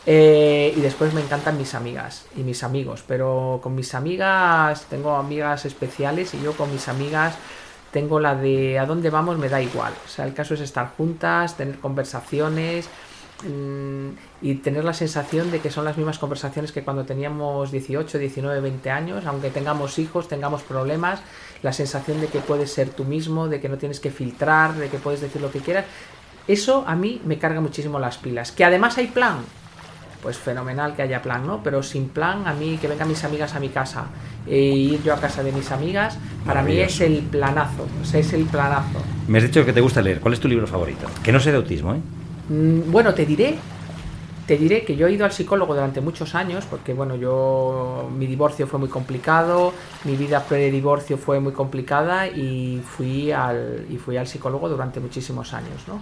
[0.06, 5.16] Eh, y después me encantan mis amigas y mis amigos, pero con mis amigas tengo
[5.16, 7.36] amigas especiales y yo con mis amigas
[7.92, 9.94] tengo la de a dónde vamos me da igual.
[10.06, 12.90] O sea, el caso es estar juntas, tener conversaciones
[13.44, 14.10] mmm,
[14.42, 18.62] y tener la sensación de que son las mismas conversaciones que cuando teníamos 18, 19,
[18.62, 21.22] 20 años, aunque tengamos hijos, tengamos problemas,
[21.64, 24.90] la sensación de que puedes ser tú mismo, de que no tienes que filtrar, de
[24.90, 25.86] que puedes decir lo que quieras.
[26.48, 28.52] Eso a mí me carga muchísimo las pilas.
[28.52, 29.44] Que además hay plan,
[30.22, 31.62] pues fenomenal que haya plan, ¿no?
[31.64, 34.06] Pero sin plan, a mí que vengan mis amigas a mi casa
[34.48, 38.20] e ir yo a casa de mis amigas, para mí es el planazo, o sea,
[38.20, 39.00] es el planazo.
[39.28, 40.20] Me has dicho que te gusta leer.
[40.20, 41.08] ¿Cuál es tu libro favorito?
[41.24, 42.00] Que no sé de autismo, ¿eh?
[42.50, 43.56] Mm, bueno, te diré,
[44.48, 48.26] te diré que yo he ido al psicólogo durante muchos años, porque bueno, yo mi
[48.26, 54.18] divorcio fue muy complicado, mi vida pre-divorcio fue muy complicada y fui al, y fui
[54.18, 56.02] al psicólogo durante muchísimos años, ¿no?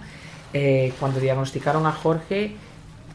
[0.54, 2.56] Eh, cuando diagnosticaron a Jorge,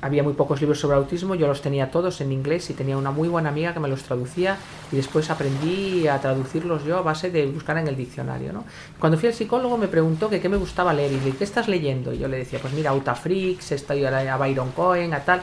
[0.03, 3.11] había muy pocos libros sobre autismo, yo los tenía todos en inglés y tenía una
[3.11, 4.57] muy buena amiga que me los traducía
[4.91, 8.51] y después aprendí a traducirlos yo a base de buscar en el diccionario.
[8.51, 8.65] ¿no?
[8.99, 11.43] Cuando fui al psicólogo me preguntó que qué me gustaba leer y le dije, ¿qué
[11.45, 12.13] estás leyendo?
[12.13, 15.41] Y yo le decía, pues mira, Autafrix, estoy a Byron Cohen, a tal.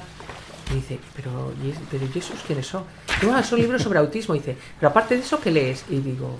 [0.70, 2.84] Y dice, pero, ¿y, pero ¿y esos quiénes son?
[3.22, 4.34] No, ah, son libros sobre autismo.
[4.34, 5.84] Y dice, pero aparte de eso, ¿qué lees?
[5.88, 6.36] Y digo,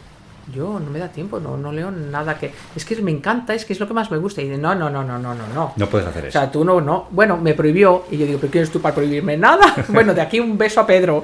[0.53, 2.53] yo no me da tiempo, no, no leo nada que.
[2.75, 4.43] Es que me encanta, es que es lo que más me gusta.
[4.43, 5.73] Y dice, no, no, no, no, no, no, no.
[5.77, 6.39] No puedes hacer O eso.
[6.39, 7.09] sea, tú no, no.
[7.11, 8.05] Bueno, me prohibió.
[8.11, 9.75] Y yo digo, ¿pero quién eres tú para prohibirme nada?
[9.89, 11.23] bueno, de aquí un beso a Pedro.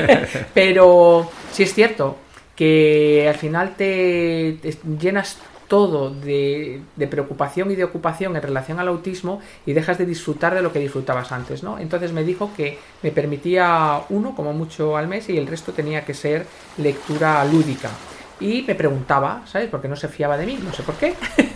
[0.54, 2.16] Pero sí es cierto
[2.56, 8.78] que al final te, te llenas todo de, de, preocupación y de ocupación en relación
[8.78, 11.78] al autismo y dejas de disfrutar de lo que disfrutabas antes, ¿no?
[11.78, 16.04] Entonces me dijo que me permitía uno, como mucho al mes, y el resto tenía
[16.04, 17.90] que ser lectura lúdica.
[18.40, 19.68] Y me preguntaba, ¿sabes?
[19.70, 21.14] Porque no se fiaba de mí, no sé por qué.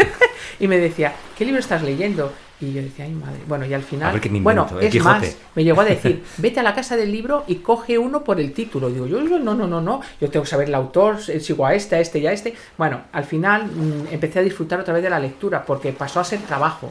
[0.61, 2.33] y me decía, ¿qué libro estás leyendo?
[2.61, 3.41] Y yo decía, ay madre.
[3.47, 5.11] Bueno, y al final, ver, invento, bueno, es Quijote.
[5.11, 8.41] más, me llegó a decir, vete a la casa del libro y coge uno por
[8.41, 8.91] el título.
[8.91, 11.97] Digo, yo no, no, no, no, yo tengo que saber el autor, sigo a este,
[11.97, 12.55] a este y a este.
[12.77, 16.25] Bueno, al final mmm, empecé a disfrutar otra vez de la lectura porque pasó a
[16.25, 16.91] ser trabajo.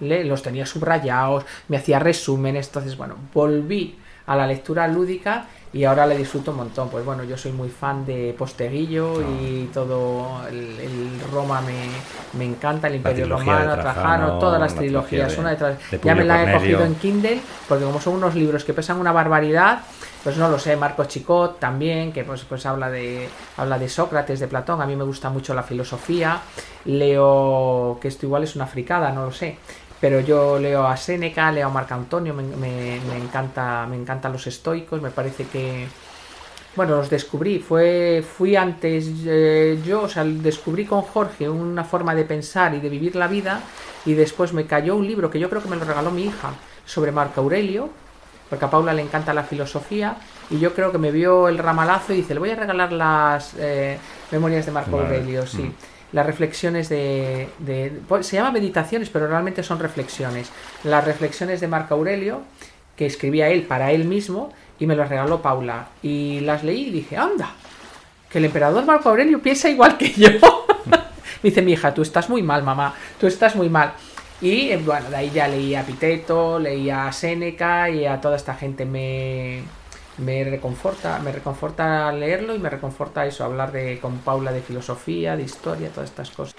[0.00, 3.94] Le, los tenía subrayados, me hacía resúmenes, entonces, bueno, volví
[4.26, 6.88] a la lectura lúdica y ahora le disfruto un montón.
[6.88, 11.74] Pues bueno, yo soy muy fan de Posteguillo y todo el, el Roma me,
[12.38, 15.78] me, encanta, el Imperio Romano, Trajano, todas las trilogías, de, una detrás.
[15.90, 18.98] De ya me la he cogido en Kindle, porque como son unos libros que pesan
[18.98, 19.80] una barbaridad,
[20.22, 24.38] pues no lo sé, Marco Chicot también, que pues, pues habla de habla de Sócrates,
[24.38, 26.40] de Platón, a mí me gusta mucho la filosofía,
[26.84, 29.58] leo, que esto igual es una fricada, no lo sé,
[30.04, 34.32] pero yo leo a Séneca, leo a Marco Antonio, me, me, me, encanta, me encantan
[34.32, 35.86] los estoicos, me parece que
[36.76, 42.14] bueno, los descubrí, fue fui antes eh, yo, o sea, descubrí con Jorge una forma
[42.14, 43.62] de pensar y de vivir la vida
[44.04, 46.52] y después me cayó un libro que yo creo que me lo regaló mi hija
[46.84, 47.88] sobre Marco Aurelio,
[48.50, 50.18] porque a Paula le encanta la filosofía
[50.50, 53.54] y yo creo que me vio el ramalazo y dice, le voy a regalar las
[53.58, 53.96] eh,
[54.30, 55.16] memorias de Marco vale.
[55.16, 55.62] Aurelio, sí.
[55.62, 60.48] Mm las reflexiones de, de, Se llama meditaciones, pero realmente son reflexiones.
[60.84, 62.42] Las reflexiones de Marco Aurelio.
[62.96, 65.88] que escribía él para él mismo y me las regaló Paula.
[66.04, 67.50] Y las leí y dije, anda,
[68.30, 70.28] que el emperador Marco Aurelio piensa igual que yo.
[70.86, 70.98] me
[71.42, 73.94] dice mi hija, tú estás muy mal, mamá, tú estás muy mal.
[74.40, 78.36] Y eh, bueno, de ahí ya leí a Piteto, leí a Séneca y a toda
[78.36, 79.62] esta gente me,
[80.18, 85.36] me reconforta, me reconforta leerlo y me reconforta eso, hablar de, con Paula de filosofía,
[85.36, 86.54] de historia, todas estas cosas.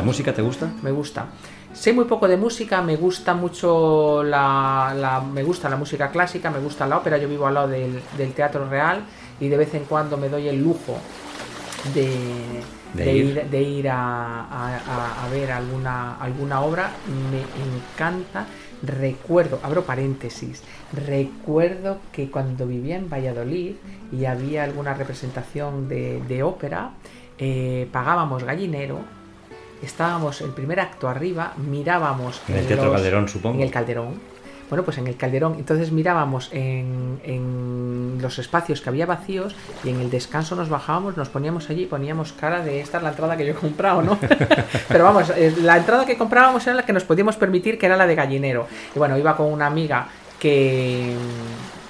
[0.00, 0.66] ¿La música te gusta?
[0.82, 1.26] Me gusta.
[1.74, 6.50] Sé muy poco de música, me gusta mucho la, la- me gusta la música clásica,
[6.50, 9.02] me gusta la ópera, yo vivo al lado del, del Teatro Real
[9.38, 10.96] y de vez en cuando me doy el lujo
[11.92, 12.08] de,
[12.94, 13.24] De de ir.
[13.26, 16.92] ir, de ir a, a- a- a ver alguna, alguna obra.
[17.30, 18.46] Me encanta.
[18.82, 20.62] Recuerdo, abro paréntesis,
[20.94, 23.74] recuerdo que cuando vivía en Valladolid
[24.10, 26.92] y había alguna representación de, de ópera,
[27.36, 29.00] eh, pagábamos gallinero,
[29.82, 33.56] estábamos el primer acto arriba, mirábamos En el Teatro los- Calderón, supongo.
[33.56, 34.30] en el Calderón.
[34.68, 35.54] Bueno, pues en el Calderón.
[35.58, 41.16] Entonces mirábamos en, en los espacios que había vacíos y en el descanso nos bajábamos,
[41.16, 44.00] nos poníamos allí y poníamos cara de esta es la entrada que yo he comprado,
[44.02, 44.16] ¿no?
[44.88, 47.96] Pero vamos, eh, la entrada que comprábamos era la que nos podíamos permitir, que era
[47.96, 48.68] la de gallinero.
[48.94, 50.06] Y bueno, iba con una amiga
[50.38, 51.14] que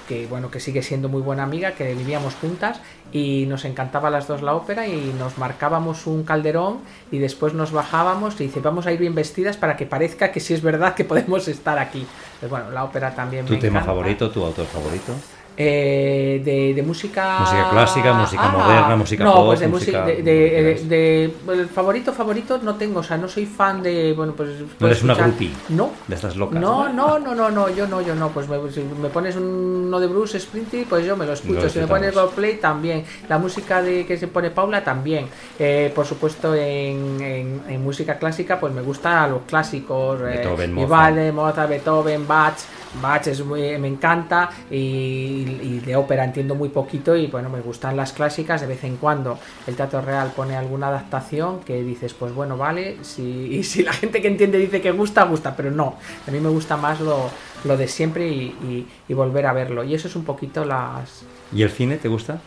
[0.07, 4.11] que bueno que sigue siendo muy buena amiga que vivíamos juntas y nos encantaba a
[4.11, 6.79] las dos la ópera y nos marcábamos un calderón
[7.11, 10.39] y después nos bajábamos y dice vamos a ir bien vestidas para que parezca que
[10.39, 12.05] sí es verdad que podemos estar aquí
[12.39, 13.91] pues bueno la ópera también ¿Tu me tema encanta.
[13.93, 15.13] favorito, tu autor favorito?
[15.57, 21.67] Eh, de, de música Música clásica, música moderna, música no, pop, pues de música- de,
[21.73, 25.03] favorito favorito no tengo o sea no soy fan de bueno pues ¿No puedo eres
[25.03, 25.51] una groupie?
[25.69, 26.59] no De estas locas.
[26.59, 28.29] no, no, no, no, no, yo no, yo no.
[28.29, 31.61] Pues me, si me pones uno de Bruce Springsteen, pues yo me lo escucho.
[31.63, 32.13] Lo si me pones.
[32.13, 33.03] Coldplay, también.
[33.27, 35.27] La música de que se pone Paula, también.
[35.59, 40.19] Eh, por supuesto, en, en- en música clásica, pues me gustan los clásicos.
[40.21, 40.89] eh, Beethoven, Mozart.
[41.13, 42.55] Vivaldi, Mozart, Beethoven, Bach.
[43.01, 47.61] Bach es muy- me encanta y, y de ópera entiendo muy poquito y bueno, me
[47.61, 49.39] gustan las clásicas de vez en cuando.
[49.67, 53.23] El Teatro Real pone alguna adaptación que dices, pues bueno, vale, si,
[53.55, 55.95] y si la gente que entiende dice que gusta, gusta, pero no.
[56.27, 57.29] A mí me gusta más lo,
[57.65, 59.83] lo de siempre y, y- y volver a verlo.
[59.83, 61.23] Y eso es un poquito las...
[61.53, 62.39] ¿Y el cine te gusta?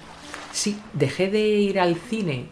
[0.53, 2.47] Sí, dejé de ir al cine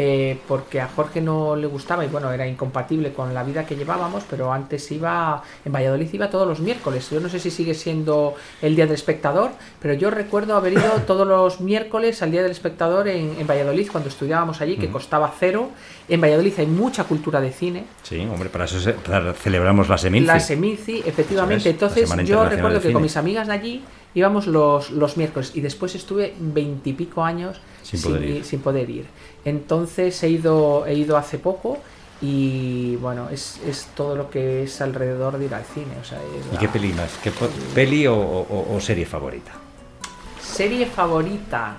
[0.00, 3.74] eh, porque a Jorge no le gustaba y bueno, era incompatible con la vida que
[3.74, 7.10] llevábamos, pero antes iba, en Valladolid iba todos los miércoles.
[7.10, 9.50] Yo no sé si sigue siendo el Día del Espectador,
[9.82, 13.88] pero yo recuerdo haber ido todos los miércoles al Día del Espectador en, en Valladolid
[13.90, 15.70] cuando estudiábamos allí, que costaba cero.
[16.08, 17.84] En Valladolid hay mucha cultura de cine.
[18.04, 20.26] Sí, hombre, para eso se- para- celebramos la Seminci.
[20.28, 21.68] La Seminci, efectivamente.
[21.70, 23.84] Entonces yo recuerdo que con mis amigas de allí
[24.14, 29.06] íbamos los, los miércoles y después estuve veintipico años Sin poder sin poder ir.
[29.44, 31.78] Entonces he ido, he ido hace poco
[32.20, 35.94] y bueno, es, es todo lo que es alrededor de ir al cine.
[36.00, 37.12] O sea, es ¿Y la qué peli más?
[37.22, 37.30] ¿Qué
[37.74, 39.52] peli o, o- o serie favorita?
[40.40, 41.76] serie favorita.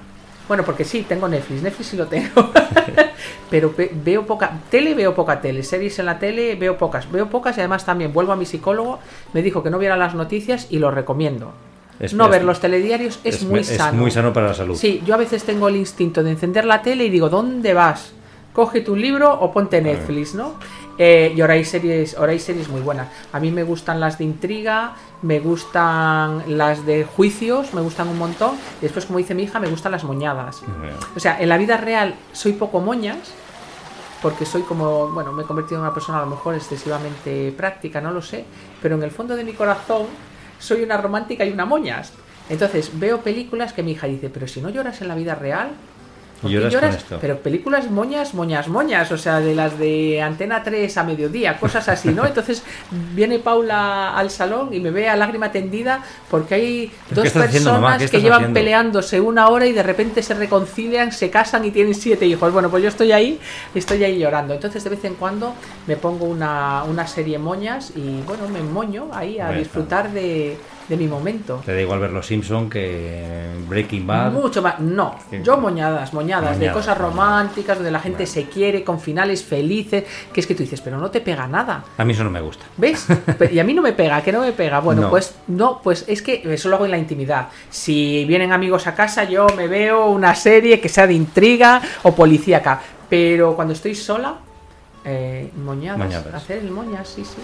[0.48, 2.52] Bueno, porque sí, tengo Netflix, Netflix sí lo tengo.
[3.50, 7.30] Pero ve- veo poca tele, veo poca tele, series en la tele veo pocas, veo
[7.30, 9.00] pocas y además también vuelvo a mi psicólogo,
[9.34, 11.52] me dijo que no viera las noticias y lo recomiendo.
[12.00, 13.98] Es- no es- ver los telediarios es, muy es sano.
[13.98, 14.76] muy sano para la salud.
[14.76, 18.14] Sí, yo a veces tengo el instinto de encender la tele y digo, ¿dónde vas?
[18.54, 20.56] Cógete un libro o ponte Netflix, ¿no?
[20.98, 23.08] Eh, y ahora hay series, ahora hay series muy buenas.
[23.32, 28.18] A mí me gustan las de intriga, me gustan las de juicios, me gustan un
[28.18, 28.56] montón.
[28.80, 30.62] Y después, como dice mi hija, me gustan las moñadas.
[31.16, 33.18] O sea, en la vida real soy poco moñas,
[34.22, 38.02] porque soy como, bueno, me he convertido en una persona a lo mejor excesivamente práctica,
[38.02, 38.44] no lo sé,
[38.82, 40.08] pero en el fondo de mi corazón
[40.60, 42.14] soy una romántica y una moñas.
[42.50, 45.72] Entonces veo películas que mi hija dice, pero si no lloras en la vida real,
[46.42, 47.18] ¿por Y qué lloras con esto.
[47.22, 51.88] Pero películas moñas, moñas, moñas, o sea, de las de Antena 3 a mediodía, cosas
[51.90, 52.26] así, ¿no?
[52.26, 52.64] Entonces
[53.14, 57.72] viene Paula al salón y me ve a lágrima tendida porque hay ¿Pero dos haciendo,
[57.72, 58.60] personas que llevan haciendo?
[58.60, 62.52] peleándose una hora y de repente se reconcilian, se casan y tienen siete hijos.
[62.54, 63.40] Bueno, pues yo estoy ahí,
[63.76, 64.54] estoy ahí llorando.
[64.54, 65.54] Entonces de vez en cuando
[65.88, 69.60] me pongo una, una serie moñas y bueno, me moño ahí a Bueno.
[69.60, 70.58] disfrutar de,
[70.90, 71.62] de mi momento.
[71.66, 74.32] Te da igual ver Los Simpson que Breaking Bad.
[74.32, 74.80] Mucho más.
[74.80, 78.32] No, yo moñadas, moñadas, de cosas románticas, donde la gente Bueno.
[78.34, 81.84] se quiere, con finales felices, que es que tú dices, pero no te pega nada.
[81.98, 82.66] A mí eso no me gusta.
[82.78, 83.06] ¿Ves?
[83.52, 84.80] Y a mí no me pega, que no me pega.
[84.80, 85.10] Bueno, No.
[85.12, 87.50] pues no, pues es que eso lo hago en la intimidad.
[87.70, 92.14] Si vienen amigos a casa, yo me veo una serie que sea de intriga o
[92.16, 92.82] policíaca.
[93.10, 94.36] Pero cuando estoy sola,
[95.06, 95.98] Eh, moñadas.
[96.00, 96.34] Moñadas.
[96.34, 97.38] Hacer el moñas, sí, sí.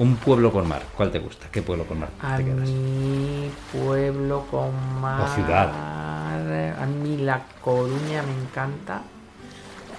[0.00, 0.80] Un pueblo con mar.
[0.96, 1.48] ¿Cuál te gusta?
[1.52, 2.66] ¿Qué pueblo con mar A te quedas?
[2.70, 5.28] mi pueblo con mar.
[5.34, 5.70] ciudad.
[5.70, 9.02] A mí La Coruña me encanta.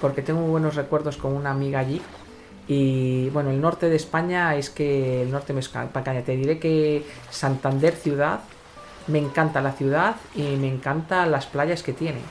[0.01, 2.01] Porque tengo muy buenos recuerdos con una amiga allí.
[2.67, 6.23] Y bueno, el norte de España es que el norte me encanta.
[6.23, 8.39] Te diré que Santander ciudad,
[9.05, 12.21] me encanta la ciudad y me encantan las playas que tiene.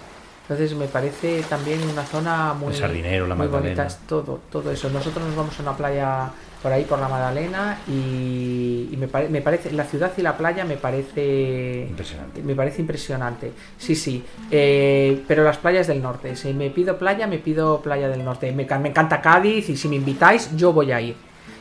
[0.43, 3.87] Entonces me parece también una zona muy, El Sardinero, la muy bonita.
[3.87, 4.91] Es todo, todo eso.
[4.91, 9.29] Nosotros nos vamos a una playa por ahí, por la Magdalena, y, y me, pare-
[9.29, 12.43] me parece, la ciudad y la playa me parece Impresionante.
[12.43, 13.53] me parece impresionante.
[13.79, 14.23] Sí, sí.
[14.51, 16.37] Eh, pero las playas del norte.
[16.37, 18.53] Si me pido playa, me pido playa del norte.
[18.53, 21.15] Me, me encanta Cádiz y si me invitáis, yo voy a ir.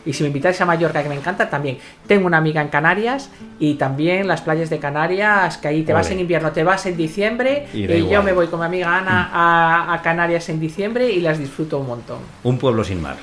[0.06, 1.78] Y si me invitáis a Mallorca, que me encanta, también.
[2.08, 6.10] Tengo una amiga en Canarias y también las playas de Canarias, que ahí te vas
[6.10, 8.22] en invierno, te vas en diciembre Y yo.
[8.22, 8.26] Mm.
[8.26, 11.88] me voy con mi amiga Ana a, a Canarias en diciembre y las disfruto un
[11.88, 12.20] montón.
[12.44, 13.18] Un pueblo sin mar.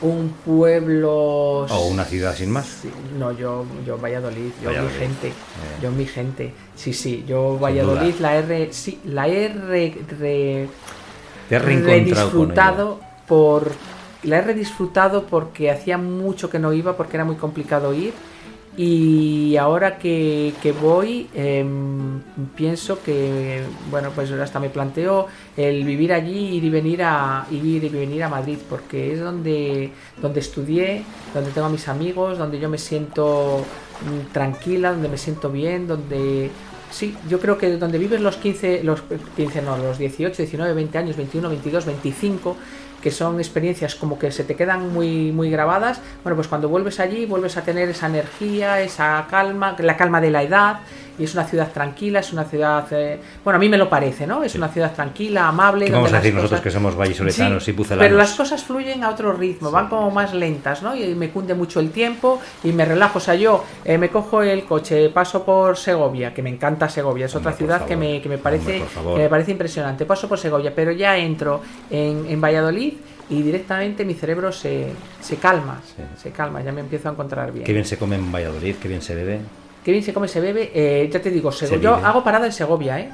[0.00, 1.66] Un pueblo...
[1.66, 2.64] O una ciudad sin.
[2.82, 4.92] Sí, no, yo, yo Valladolid, yo Valladolid.
[4.94, 5.32] mi gente, Eh.
[5.82, 6.52] yo mi gente.
[6.76, 9.96] Sí, sí, yo Valladolid, la R, sí, la he re-
[11.48, 13.72] Te has redisfrutado por,
[14.22, 18.12] la he redisfrutado porque hacía mucho que no iba, porque era muy complicado ir.
[18.80, 22.20] Y ahora que, que voy, em,
[22.54, 27.82] pienso que, bueno, pues hasta me planteo el vivir allí ir y venir a ir
[27.82, 29.90] y venir a Madrid, porque es donde,
[30.22, 31.02] donde estudié,
[31.34, 33.64] donde tengo a mis amigos, donde yo me siento
[34.04, 36.52] mm, tranquila, donde me siento bien, donde
[36.92, 39.02] sí, yo creo que donde vives los 15, los
[39.34, 42.56] 15 no, los 18, 19, 20 años, 21, 22, 25,
[43.02, 47.00] que son experiencias como que se te quedan muy, muy grabadas, bueno, pues cuando vuelves
[47.00, 50.80] allí vuelves a tener esa energía, esa calma, la calma de la edad,
[51.18, 54.26] y es una ciudad tranquila, es una ciudad, eh, bueno, a mí me lo parece,
[54.26, 54.42] ¿no?
[54.44, 54.58] Es Sí.
[54.58, 55.86] una ciudad tranquila, amable.
[55.86, 58.04] ¿Qué donde vamos a decir nosotros que somos vallisoletanos Sí, y pucelanos?
[58.06, 60.94] Pero las cosas fluyen a otro ritmo, van como más lentas, ¿no?
[60.94, 63.18] Y me cunde mucho el tiempo y me relajo.
[63.18, 67.26] O sea, yo eh, me cojo el coche, paso por Segovia, que me encanta Segovia,
[67.26, 70.06] es otra ciudad que me, que me parece Hombre, que me parece impresionante.
[70.06, 72.94] Paso por Segovia, pero ya entro en, en Valladolid
[73.30, 74.88] y directamente mi cerebro se,
[75.20, 76.02] se calma, Sí.
[76.22, 77.64] se calma, ya me empiezo a encontrar bien.
[77.64, 79.40] Qué bien se come en Valladolid, qué bien se bebe.
[79.88, 80.70] Qué bien se come, se bebe.
[80.74, 82.06] Eh, ya te digo, Se yo vive.
[82.06, 83.10] hago parada en Segovia, ¿eh?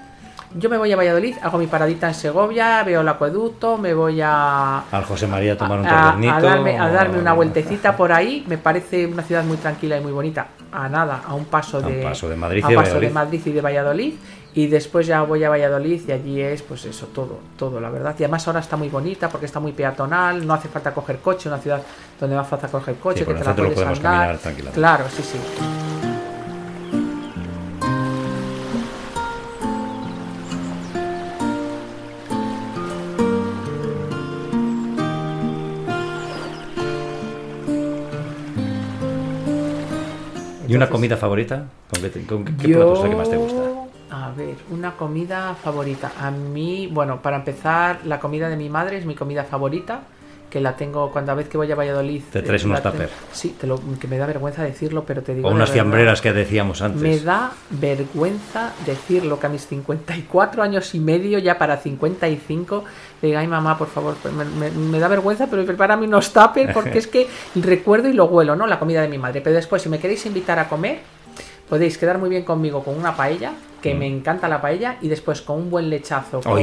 [0.56, 4.20] Yo me voy a Valladolid, hago mi paradita en Segovia, veo el acueducto, me voy
[4.20, 6.34] a, Al José María a tomar un a, tabernito.
[6.34, 8.44] a darme, a darme una vueltecita por ahí.
[8.48, 10.48] Me parece una ciudad muy tranquila y muy bonita.
[10.72, 12.82] A nada, a un paso A un de, paso de Madrid y a de un
[12.82, 13.10] paso de.
[13.10, 14.14] Madrid y de Valladolid.
[14.54, 18.16] Y después ya voy a Valladolid y allí es, pues eso, todo, todo, la verdad.
[18.18, 21.48] Y además ahora está muy bonita porque está muy peatonal, no hace falta coger coche,
[21.48, 21.80] una ciudad
[22.18, 24.38] donde no hace falta coger coche, Sí, que te la puedes andar.
[24.40, 24.72] caminar.
[24.72, 25.38] Claro, sí, sí.
[40.74, 41.66] ¿Y una comida favorita?
[41.88, 43.62] ¿Con qué, con plato es la que más te gusta?
[44.10, 46.10] A ver, una comida favorita.
[46.18, 50.00] A mí, bueno, para empezar, la comida de mi madre es mi comida favorita.
[50.54, 52.22] Que la tengo cuando vez que voy a Valladolid.
[52.32, 53.10] Te eh, traes unos tupper.
[53.32, 55.48] Sí, te lo, que me da vergüenza decirlo, pero te digo.
[55.48, 57.02] O unas verdad, fiambreras que decíamos antes.
[57.02, 62.84] Me da vergüenza decirlo, que a mis 54 años y medio, ya para 55,
[63.20, 66.32] le diga, ay mamá, por favor, pues me, me- me da vergüenza, pero prepárame unos
[66.32, 68.68] tuppers, porque es que recuerdo y lo huelo, ¿no?
[68.68, 69.40] La comida de mi madre.
[69.40, 71.00] Pero después, si me queréis invitar a comer,
[71.68, 73.98] podéis quedar muy bien conmigo con una paella, que Mm.
[73.98, 76.58] me encanta la paella, y después con un buen lechazo, con,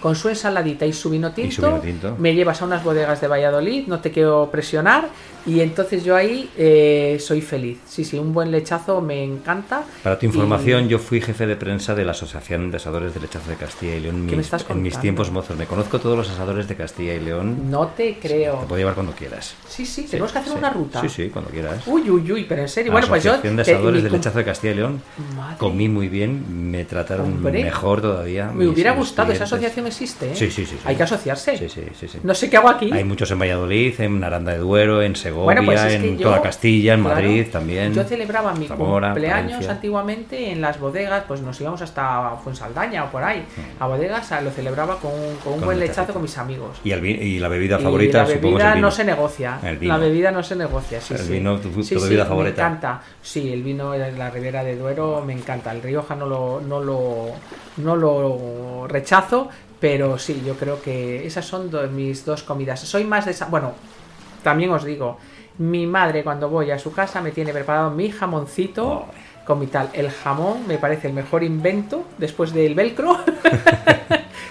[0.00, 2.16] con su ensaladita y su vino tinto, Y su vino tinto.
[2.18, 5.08] me llevas a unas bodegas de Valladolid, no te quiero presionar,
[5.44, 7.78] y entonces yo ahí eh, soy feliz.
[7.86, 9.82] Sí, sí, un buen lechazo me encanta.
[10.02, 13.20] Para tu Y- información, yo fui jefe de prensa de la Asociación de Asadores de
[13.20, 15.58] Lechazo de Castilla y León en ¿Qué me mis, estás en mis tiempos mozos.
[15.58, 17.70] Me conozco todos los asadores de Castilla y León.
[17.70, 18.60] No te Te creo.
[18.62, 19.54] puedo llevar cuando quieras.
[19.68, 20.58] Sí, sí, tenemos que hacer Sí.
[20.58, 21.00] una ruta.
[21.02, 21.86] Sí, sí, cuando quieras.
[21.86, 22.92] Uy, uy, uy, pero en serio.
[22.92, 23.32] Bueno, pues yo.
[23.32, 25.02] Asociación de te- Asadores mi de Lechazo de Castilla y León.
[25.36, 25.56] Madre.
[25.58, 27.62] Comí muy bien, me trataron Hombre.
[27.64, 28.50] mejor todavía.
[28.54, 30.34] Me hubiera gustado, esa asociación existe, ¿eh?
[30.34, 30.78] Sí, sí, sí, sí.
[30.84, 31.56] Hay que asociarse.
[31.68, 32.18] Sí, sí.
[32.22, 32.90] No sé qué hago aquí.
[32.92, 36.40] Hay muchos en Valladolid, en Aranda de Duero, en Segovia, Bueno, pues en yo- toda
[36.42, 37.92] Castilla, en claro, Madrid también.
[37.94, 43.10] Yo celebraba mi Zamora, cumpleaños antiguamente en las bodegas, pues nos íbamos hasta Fuensaldaña o
[43.10, 43.44] por ahí,
[43.80, 46.78] a bodegas, lo celebraba con, un- con un Con buen lechazo con mis amigos.
[46.84, 48.86] Y, el y la bebida Y favorita, la supongo, bebida el vino.
[48.86, 49.58] no se negocia.
[49.62, 49.92] El vino.
[49.94, 52.62] La bebida no se negocia, sí, El vino, tu- bebida favorita.
[52.62, 53.02] Me encanta.
[53.20, 55.72] Sí, el vino de la Ribera de Duero me encanta.
[55.72, 57.26] El Rioja no lo, no lo,
[57.78, 59.48] no lo rechazo,
[59.80, 62.80] pero sí, yo creo que esas son mis dos comidas.
[62.80, 63.34] Soy más de...
[63.50, 63.72] Bueno,
[64.42, 65.18] también os digo,
[65.58, 69.06] mi madre cuando voy a su casa me tiene preparado mi jamoncito
[69.44, 69.90] con mi tal.
[69.92, 73.18] El jamón me parece el mejor invento después del velcro.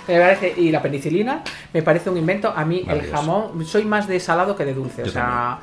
[0.07, 1.43] me parece, y la penicilina
[1.73, 2.53] me parece un invento.
[2.55, 5.03] A mí el jamón, soy más de salado que de dulce.
[5.03, 5.59] o sea,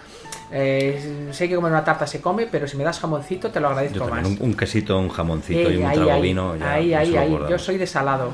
[0.50, 3.68] eh, sé que comer una tarta se come, pero si me das jamoncito te lo
[3.68, 4.26] agradezco más.
[4.26, 6.54] Un, quesito, un jamoncito y un trago vino.
[6.60, 7.38] ahí, ahí, ahí.
[7.48, 8.30] Yo soy de salado.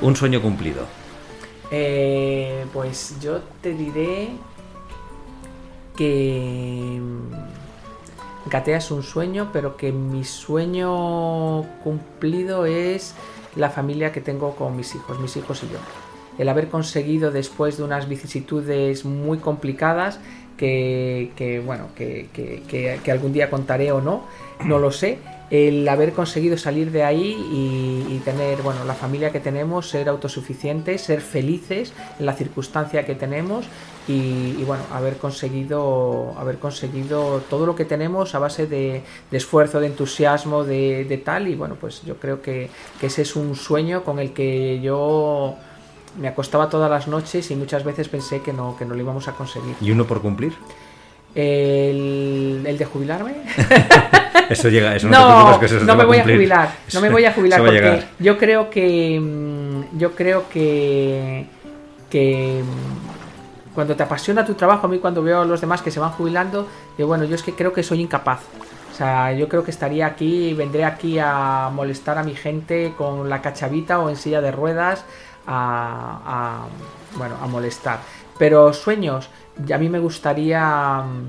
[0.00, 0.82] Un sueño cumplido.
[1.70, 4.28] Eh, pues yo te diré
[5.96, 7.00] que
[8.50, 13.14] Gatea es un sueño, pero que mi sueño cumplido es
[13.56, 15.78] la familia que tengo con mis hijos, mis hijos y yo.
[16.38, 20.18] El haber conseguido después de unas vicisitudes muy complicadas,
[20.56, 24.24] que, bueno, que, que, algún día contaré o no,
[24.64, 25.18] no lo sé,
[25.50, 27.36] el haber conseguido salir de ahí
[28.08, 33.14] y, tener, bueno, la familia que tenemos, ser autosuficientes, ser felices en la circunstancia que
[33.14, 33.66] tenemos
[34.06, 39.02] y, bueno, haber conseguido, haber conseguido todo lo que tenemos a base de,
[39.32, 42.68] esfuerzo, de entusiasmo, de, tal y bueno, pues yo creo que,
[43.00, 45.56] ese es un sueño con el que yo
[46.20, 49.26] me acostaba todas las noches y muchas veces pensé que no, que no lo íbamos
[49.28, 49.74] a conseguir.
[49.80, 50.52] ¿Y uno por cumplir?
[51.34, 53.34] El, el de jubilarme.
[54.50, 58.02] Eso llega, eso no, no, me voy a jubilar, no me voy a jubilar porque
[58.18, 61.46] yo creo que mm, yo creo que
[62.10, 62.62] que
[63.74, 66.12] cuando te apasiona tu trabajo, a mí cuando veo a los demás que se van
[66.12, 66.66] jubilando,
[66.96, 68.40] digo, bueno, yo es que creo que soy incapaz.
[68.92, 73.28] O sea, yo creo que estaría aquí, vendré aquí a molestar a mi gente con
[73.28, 75.04] la cachavita o en silla de ruedas
[75.46, 76.66] a,
[77.16, 77.98] bueno, a molestar.
[78.38, 79.28] Pero sueños,
[79.72, 81.28] a mí me gustaría mm,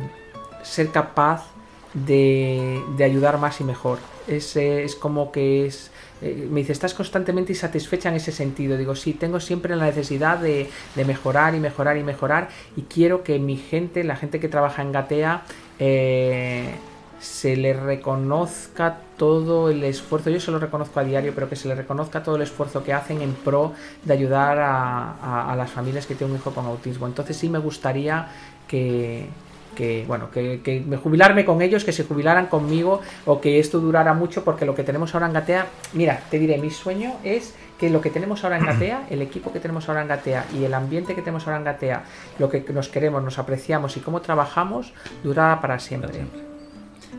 [0.64, 1.48] ser capaz
[1.96, 3.98] de, ayudar más y mejor.
[4.28, 5.92] Es, es como que es...
[6.22, 8.78] Eh, me dice, estás constantemente insatisfecha en ese sentido.
[8.78, 13.40] Digo, sí, tengo siempre la necesidad de, mejorar y mejorar y mejorar y quiero que
[13.40, 15.44] mi gente, la gente que trabaja en Gatea,
[15.80, 16.76] eh,
[17.20, 21.68] se le reconozca todo el esfuerzo, yo se lo reconozco a diario, pero que se
[21.68, 26.06] le reconozca todo el esfuerzo que hacen en pro de ayudar a, a las familias
[26.06, 27.08] que tienen un hijo con autismo.
[27.08, 28.28] Entonces sí me gustaría
[28.68, 29.30] que,
[29.76, 34.14] que bueno, que, me jubilarme con ellos, que se jubilaran conmigo o que esto durara
[34.14, 37.90] mucho porque lo que tenemos ahora en Gatea, mira, te diré, mi sueño es que
[37.90, 40.74] lo que tenemos ahora en Gatea, el equipo que tenemos ahora en Gatea y el
[40.74, 42.04] ambiente que tenemos ahora en Gatea,
[42.40, 46.26] lo que nos queremos, nos apreciamos y cómo trabajamos, durara para siempre.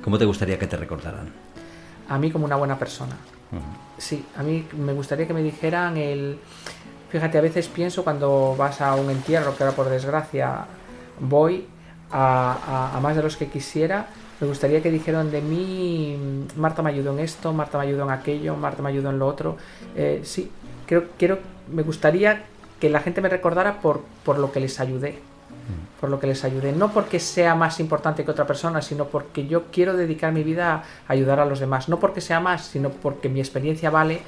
[0.02, 1.30] ¿Cómo te gustaría que te recordaran?
[2.08, 3.16] A mí como una buena persona.
[3.98, 6.38] Sí, a mí me gustaría que me dijeran el...
[7.10, 10.66] Fíjate, a veces pienso cuando vas a un entierro, que ahora por desgracia
[11.20, 11.66] voy,
[12.10, 14.06] a, más de los que quisiera.
[14.40, 18.10] Me gustaría que dijeran de mí, Marta me ayudó en esto, Marta me ayudó en
[18.10, 19.56] aquello, Marta me ayudó en lo otro.
[19.96, 20.50] Eh, sí,
[20.86, 21.38] creo, quiero,
[21.72, 22.44] me gustaría
[22.80, 25.12] que la gente me recordara por, por lo que les ayudé.
[25.12, 26.00] Mm.
[26.00, 26.72] Por lo que les ayudé.
[26.72, 30.74] No porque sea más importante que otra persona, sino porque yo quiero dedicar mi vida
[31.08, 31.88] a ayudar a los demás.
[31.88, 34.20] No porque sea más, sino porque mi experiencia vale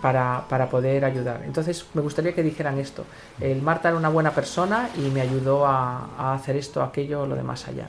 [0.00, 1.42] para, para, poder ayudar.
[1.44, 3.04] Entonces me gustaría que dijeran esto.
[3.40, 7.34] El Marta era una buena persona y me ayudó a, a hacer esto, aquello, lo
[7.34, 7.88] de más allá.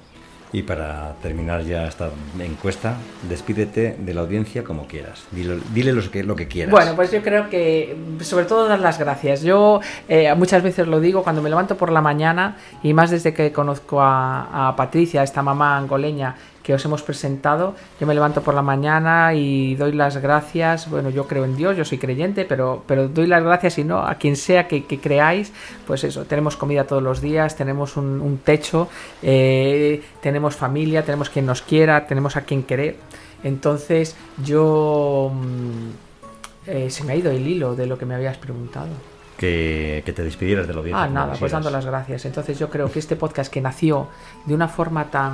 [0.51, 2.95] Y para terminar ya esta encuesta,
[3.29, 5.25] despídete de la audiencia como quieras.
[5.31, 6.71] Dile, lo, que, lo que quieras.
[6.71, 9.43] Bueno, pues yo creo que sobre todo dar las gracias.
[9.43, 13.31] Yo eh, muchas veces lo digo cuando me levanto por la mañana y más desde
[13.31, 16.35] que conozco a, a Patricia, esta mamá angoleña
[16.69, 17.73] que os hemos presentado.
[17.99, 20.87] Yo me levanto por la mañana y doy las gracias.
[20.87, 24.05] Bueno, yo creo en Dios, yo soy creyente, pero, pero doy las gracias y no
[24.05, 25.51] a quien sea que, creáis.
[25.87, 28.87] Pues eso, tenemos comida todos los días, tenemos un, techo,
[29.23, 32.97] eh, tenemos familia, tenemos quien nos quiera, tenemos a quien querer.
[33.43, 34.15] Entonces,
[34.45, 35.31] yo.
[35.33, 38.89] Mm, eh, se me ha ido el hilo de lo que me habías preguntado.
[39.39, 40.95] Que, que, te despidieras de lo bien.
[40.95, 42.25] Ah, nada, pues dando las gracias.
[42.25, 44.07] Entonces yo creo que este podcast que nació
[44.45, 45.33] de una forma tan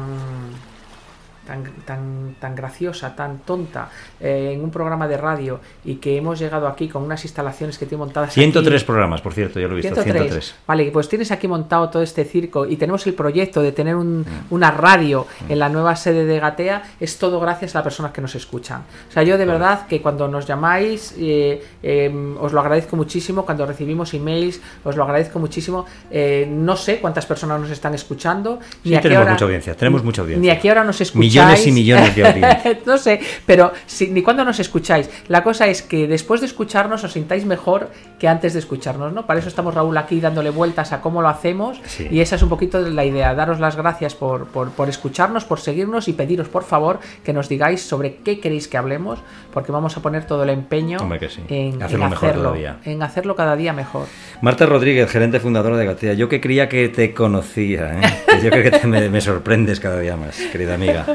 [1.46, 3.90] tan, tan, tan graciosa, tan tonta,
[4.20, 7.86] eh, en un programa de radio y que hemos llegado aquí con unas instalaciones que
[7.86, 10.02] tiene montadas 103 programas, por cierto, ya lo he visto.
[10.02, 10.56] 103.
[10.68, 14.22] Vale, pues tienes aquí montado todo este circo y tenemos el proyecto de tener un,
[14.22, 14.26] mm.
[14.50, 15.52] una radio mm.
[15.52, 18.82] en la nueva sede de Gatea, es todo gracias a las personas que nos escuchan.
[19.10, 23.46] O sea, yo de verdad que cuando nos llamáis, eh, em, os lo agradezco muchísimo,
[23.46, 25.86] cuando recibimos emails, os lo agradezco muchísimo.
[26.10, 28.60] Eh, no sé cuántas personas nos están escuchando.
[28.84, 30.42] Ni tenemos mucha audiencia, tenemos mucha audiencia.
[30.42, 32.80] Ni a qué hora nos escucháis millones y millones de audiencia.
[32.86, 35.10] no sé, pero si, ni cuando nos escucháis.
[35.28, 39.26] La cosa es que después de escucharnos os sintáis mejor que antes de escucharnos, ¿no?
[39.26, 42.08] Para eso estamos Raúl aquí dándole vueltas a cómo lo hacemos Sí.
[42.10, 45.60] y esa es un poquito la idea, daros las gracias por, por, por escucharnos, por
[45.60, 49.20] seguirnos y pediros por favor que nos digáis sobre qué queréis que hablemos,
[49.54, 50.98] porque vamos a poner todo el empeño
[51.30, 51.42] sí.
[51.50, 52.78] en, Hacerlo en mejor hacerlo, todavía.
[52.86, 54.08] en hacerlo cada día mejor.
[54.42, 56.14] Marta Rodríguez, gerente fundadora de Gatea.
[56.14, 58.02] Yo que creía que te conocía, ¿eh?
[58.44, 61.06] Yo creo que te- me, me sorprendes cada día más, querida amiga.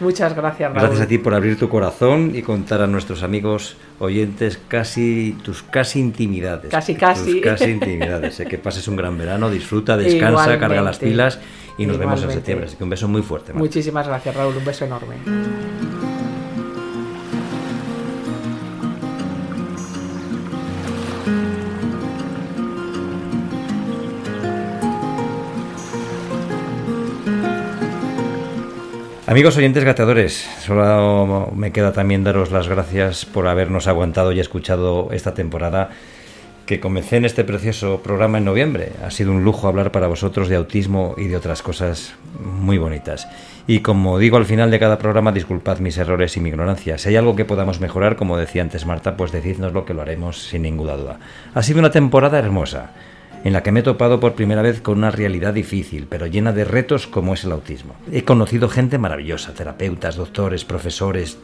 [0.00, 0.80] Muchas gracias, Raúl.
[0.80, 5.62] Gracias a ti por abrir tu corazón y contar a nuestros amigos oyentes casi tus
[5.62, 6.70] casi intimidades.
[6.70, 7.40] Casi, casi.
[7.40, 8.38] Tus casi intimidades.
[8.40, 8.46] ¿eh?
[8.46, 11.38] Que pases un gran verano, disfruta, descansa, carga las pilas
[11.78, 12.66] y nos vemos en septiembre.
[12.66, 13.52] Así que un beso muy fuerte.
[13.52, 13.58] Marta.
[13.58, 14.56] Muchísimas gracias, Raúl.
[14.56, 16.03] Un beso enorme.
[29.34, 35.08] Amigos oyentes gateadores, solo me queda también daros las gracias por habernos aguantado y escuchado
[35.10, 35.90] esta temporada
[36.66, 38.92] que comencé en este precioso programa en noviembre.
[39.04, 42.14] Ha sido un lujo hablar para vosotros de autismo y de otras cosas
[42.44, 43.26] muy bonitas.
[43.66, 46.96] Y como digo al final de cada programa, disculpad mis errores y mi ignorancia.
[46.96, 50.02] Si hay algo que podamos mejorar, como decía antes Marta, pues decidnos lo que lo
[50.02, 51.18] haremos sin ninguna duda.
[51.54, 52.92] Ha sido una temporada hermosa
[53.44, 56.52] en la que me he topado por primera vez con una realidad difícil, pero llena
[56.52, 57.94] de retos como es el autismo.
[58.10, 61.38] He conocido gente maravillosa, terapeutas, doctores, profesores,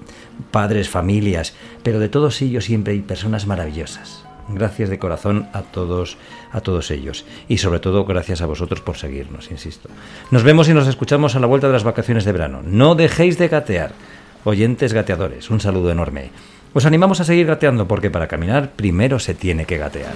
[0.50, 4.24] padres, familias, pero de todos ellos siempre hay personas maravillosas.
[4.48, 6.16] Gracias de corazón a todos,
[6.50, 7.24] a todos ellos.
[7.48, 9.88] Y sobre todo, gracias a vosotros por seguirnos, insisto.
[10.30, 12.62] Nos vemos y nos escuchamos a la vuelta de las vacaciones de verano.
[12.64, 13.92] No dejéis de gatear.
[14.42, 16.30] Oyentes gateadores, un saludo enorme.
[16.72, 20.14] Os animamos a seguir gateando porque para caminar primero se tiene que gatear.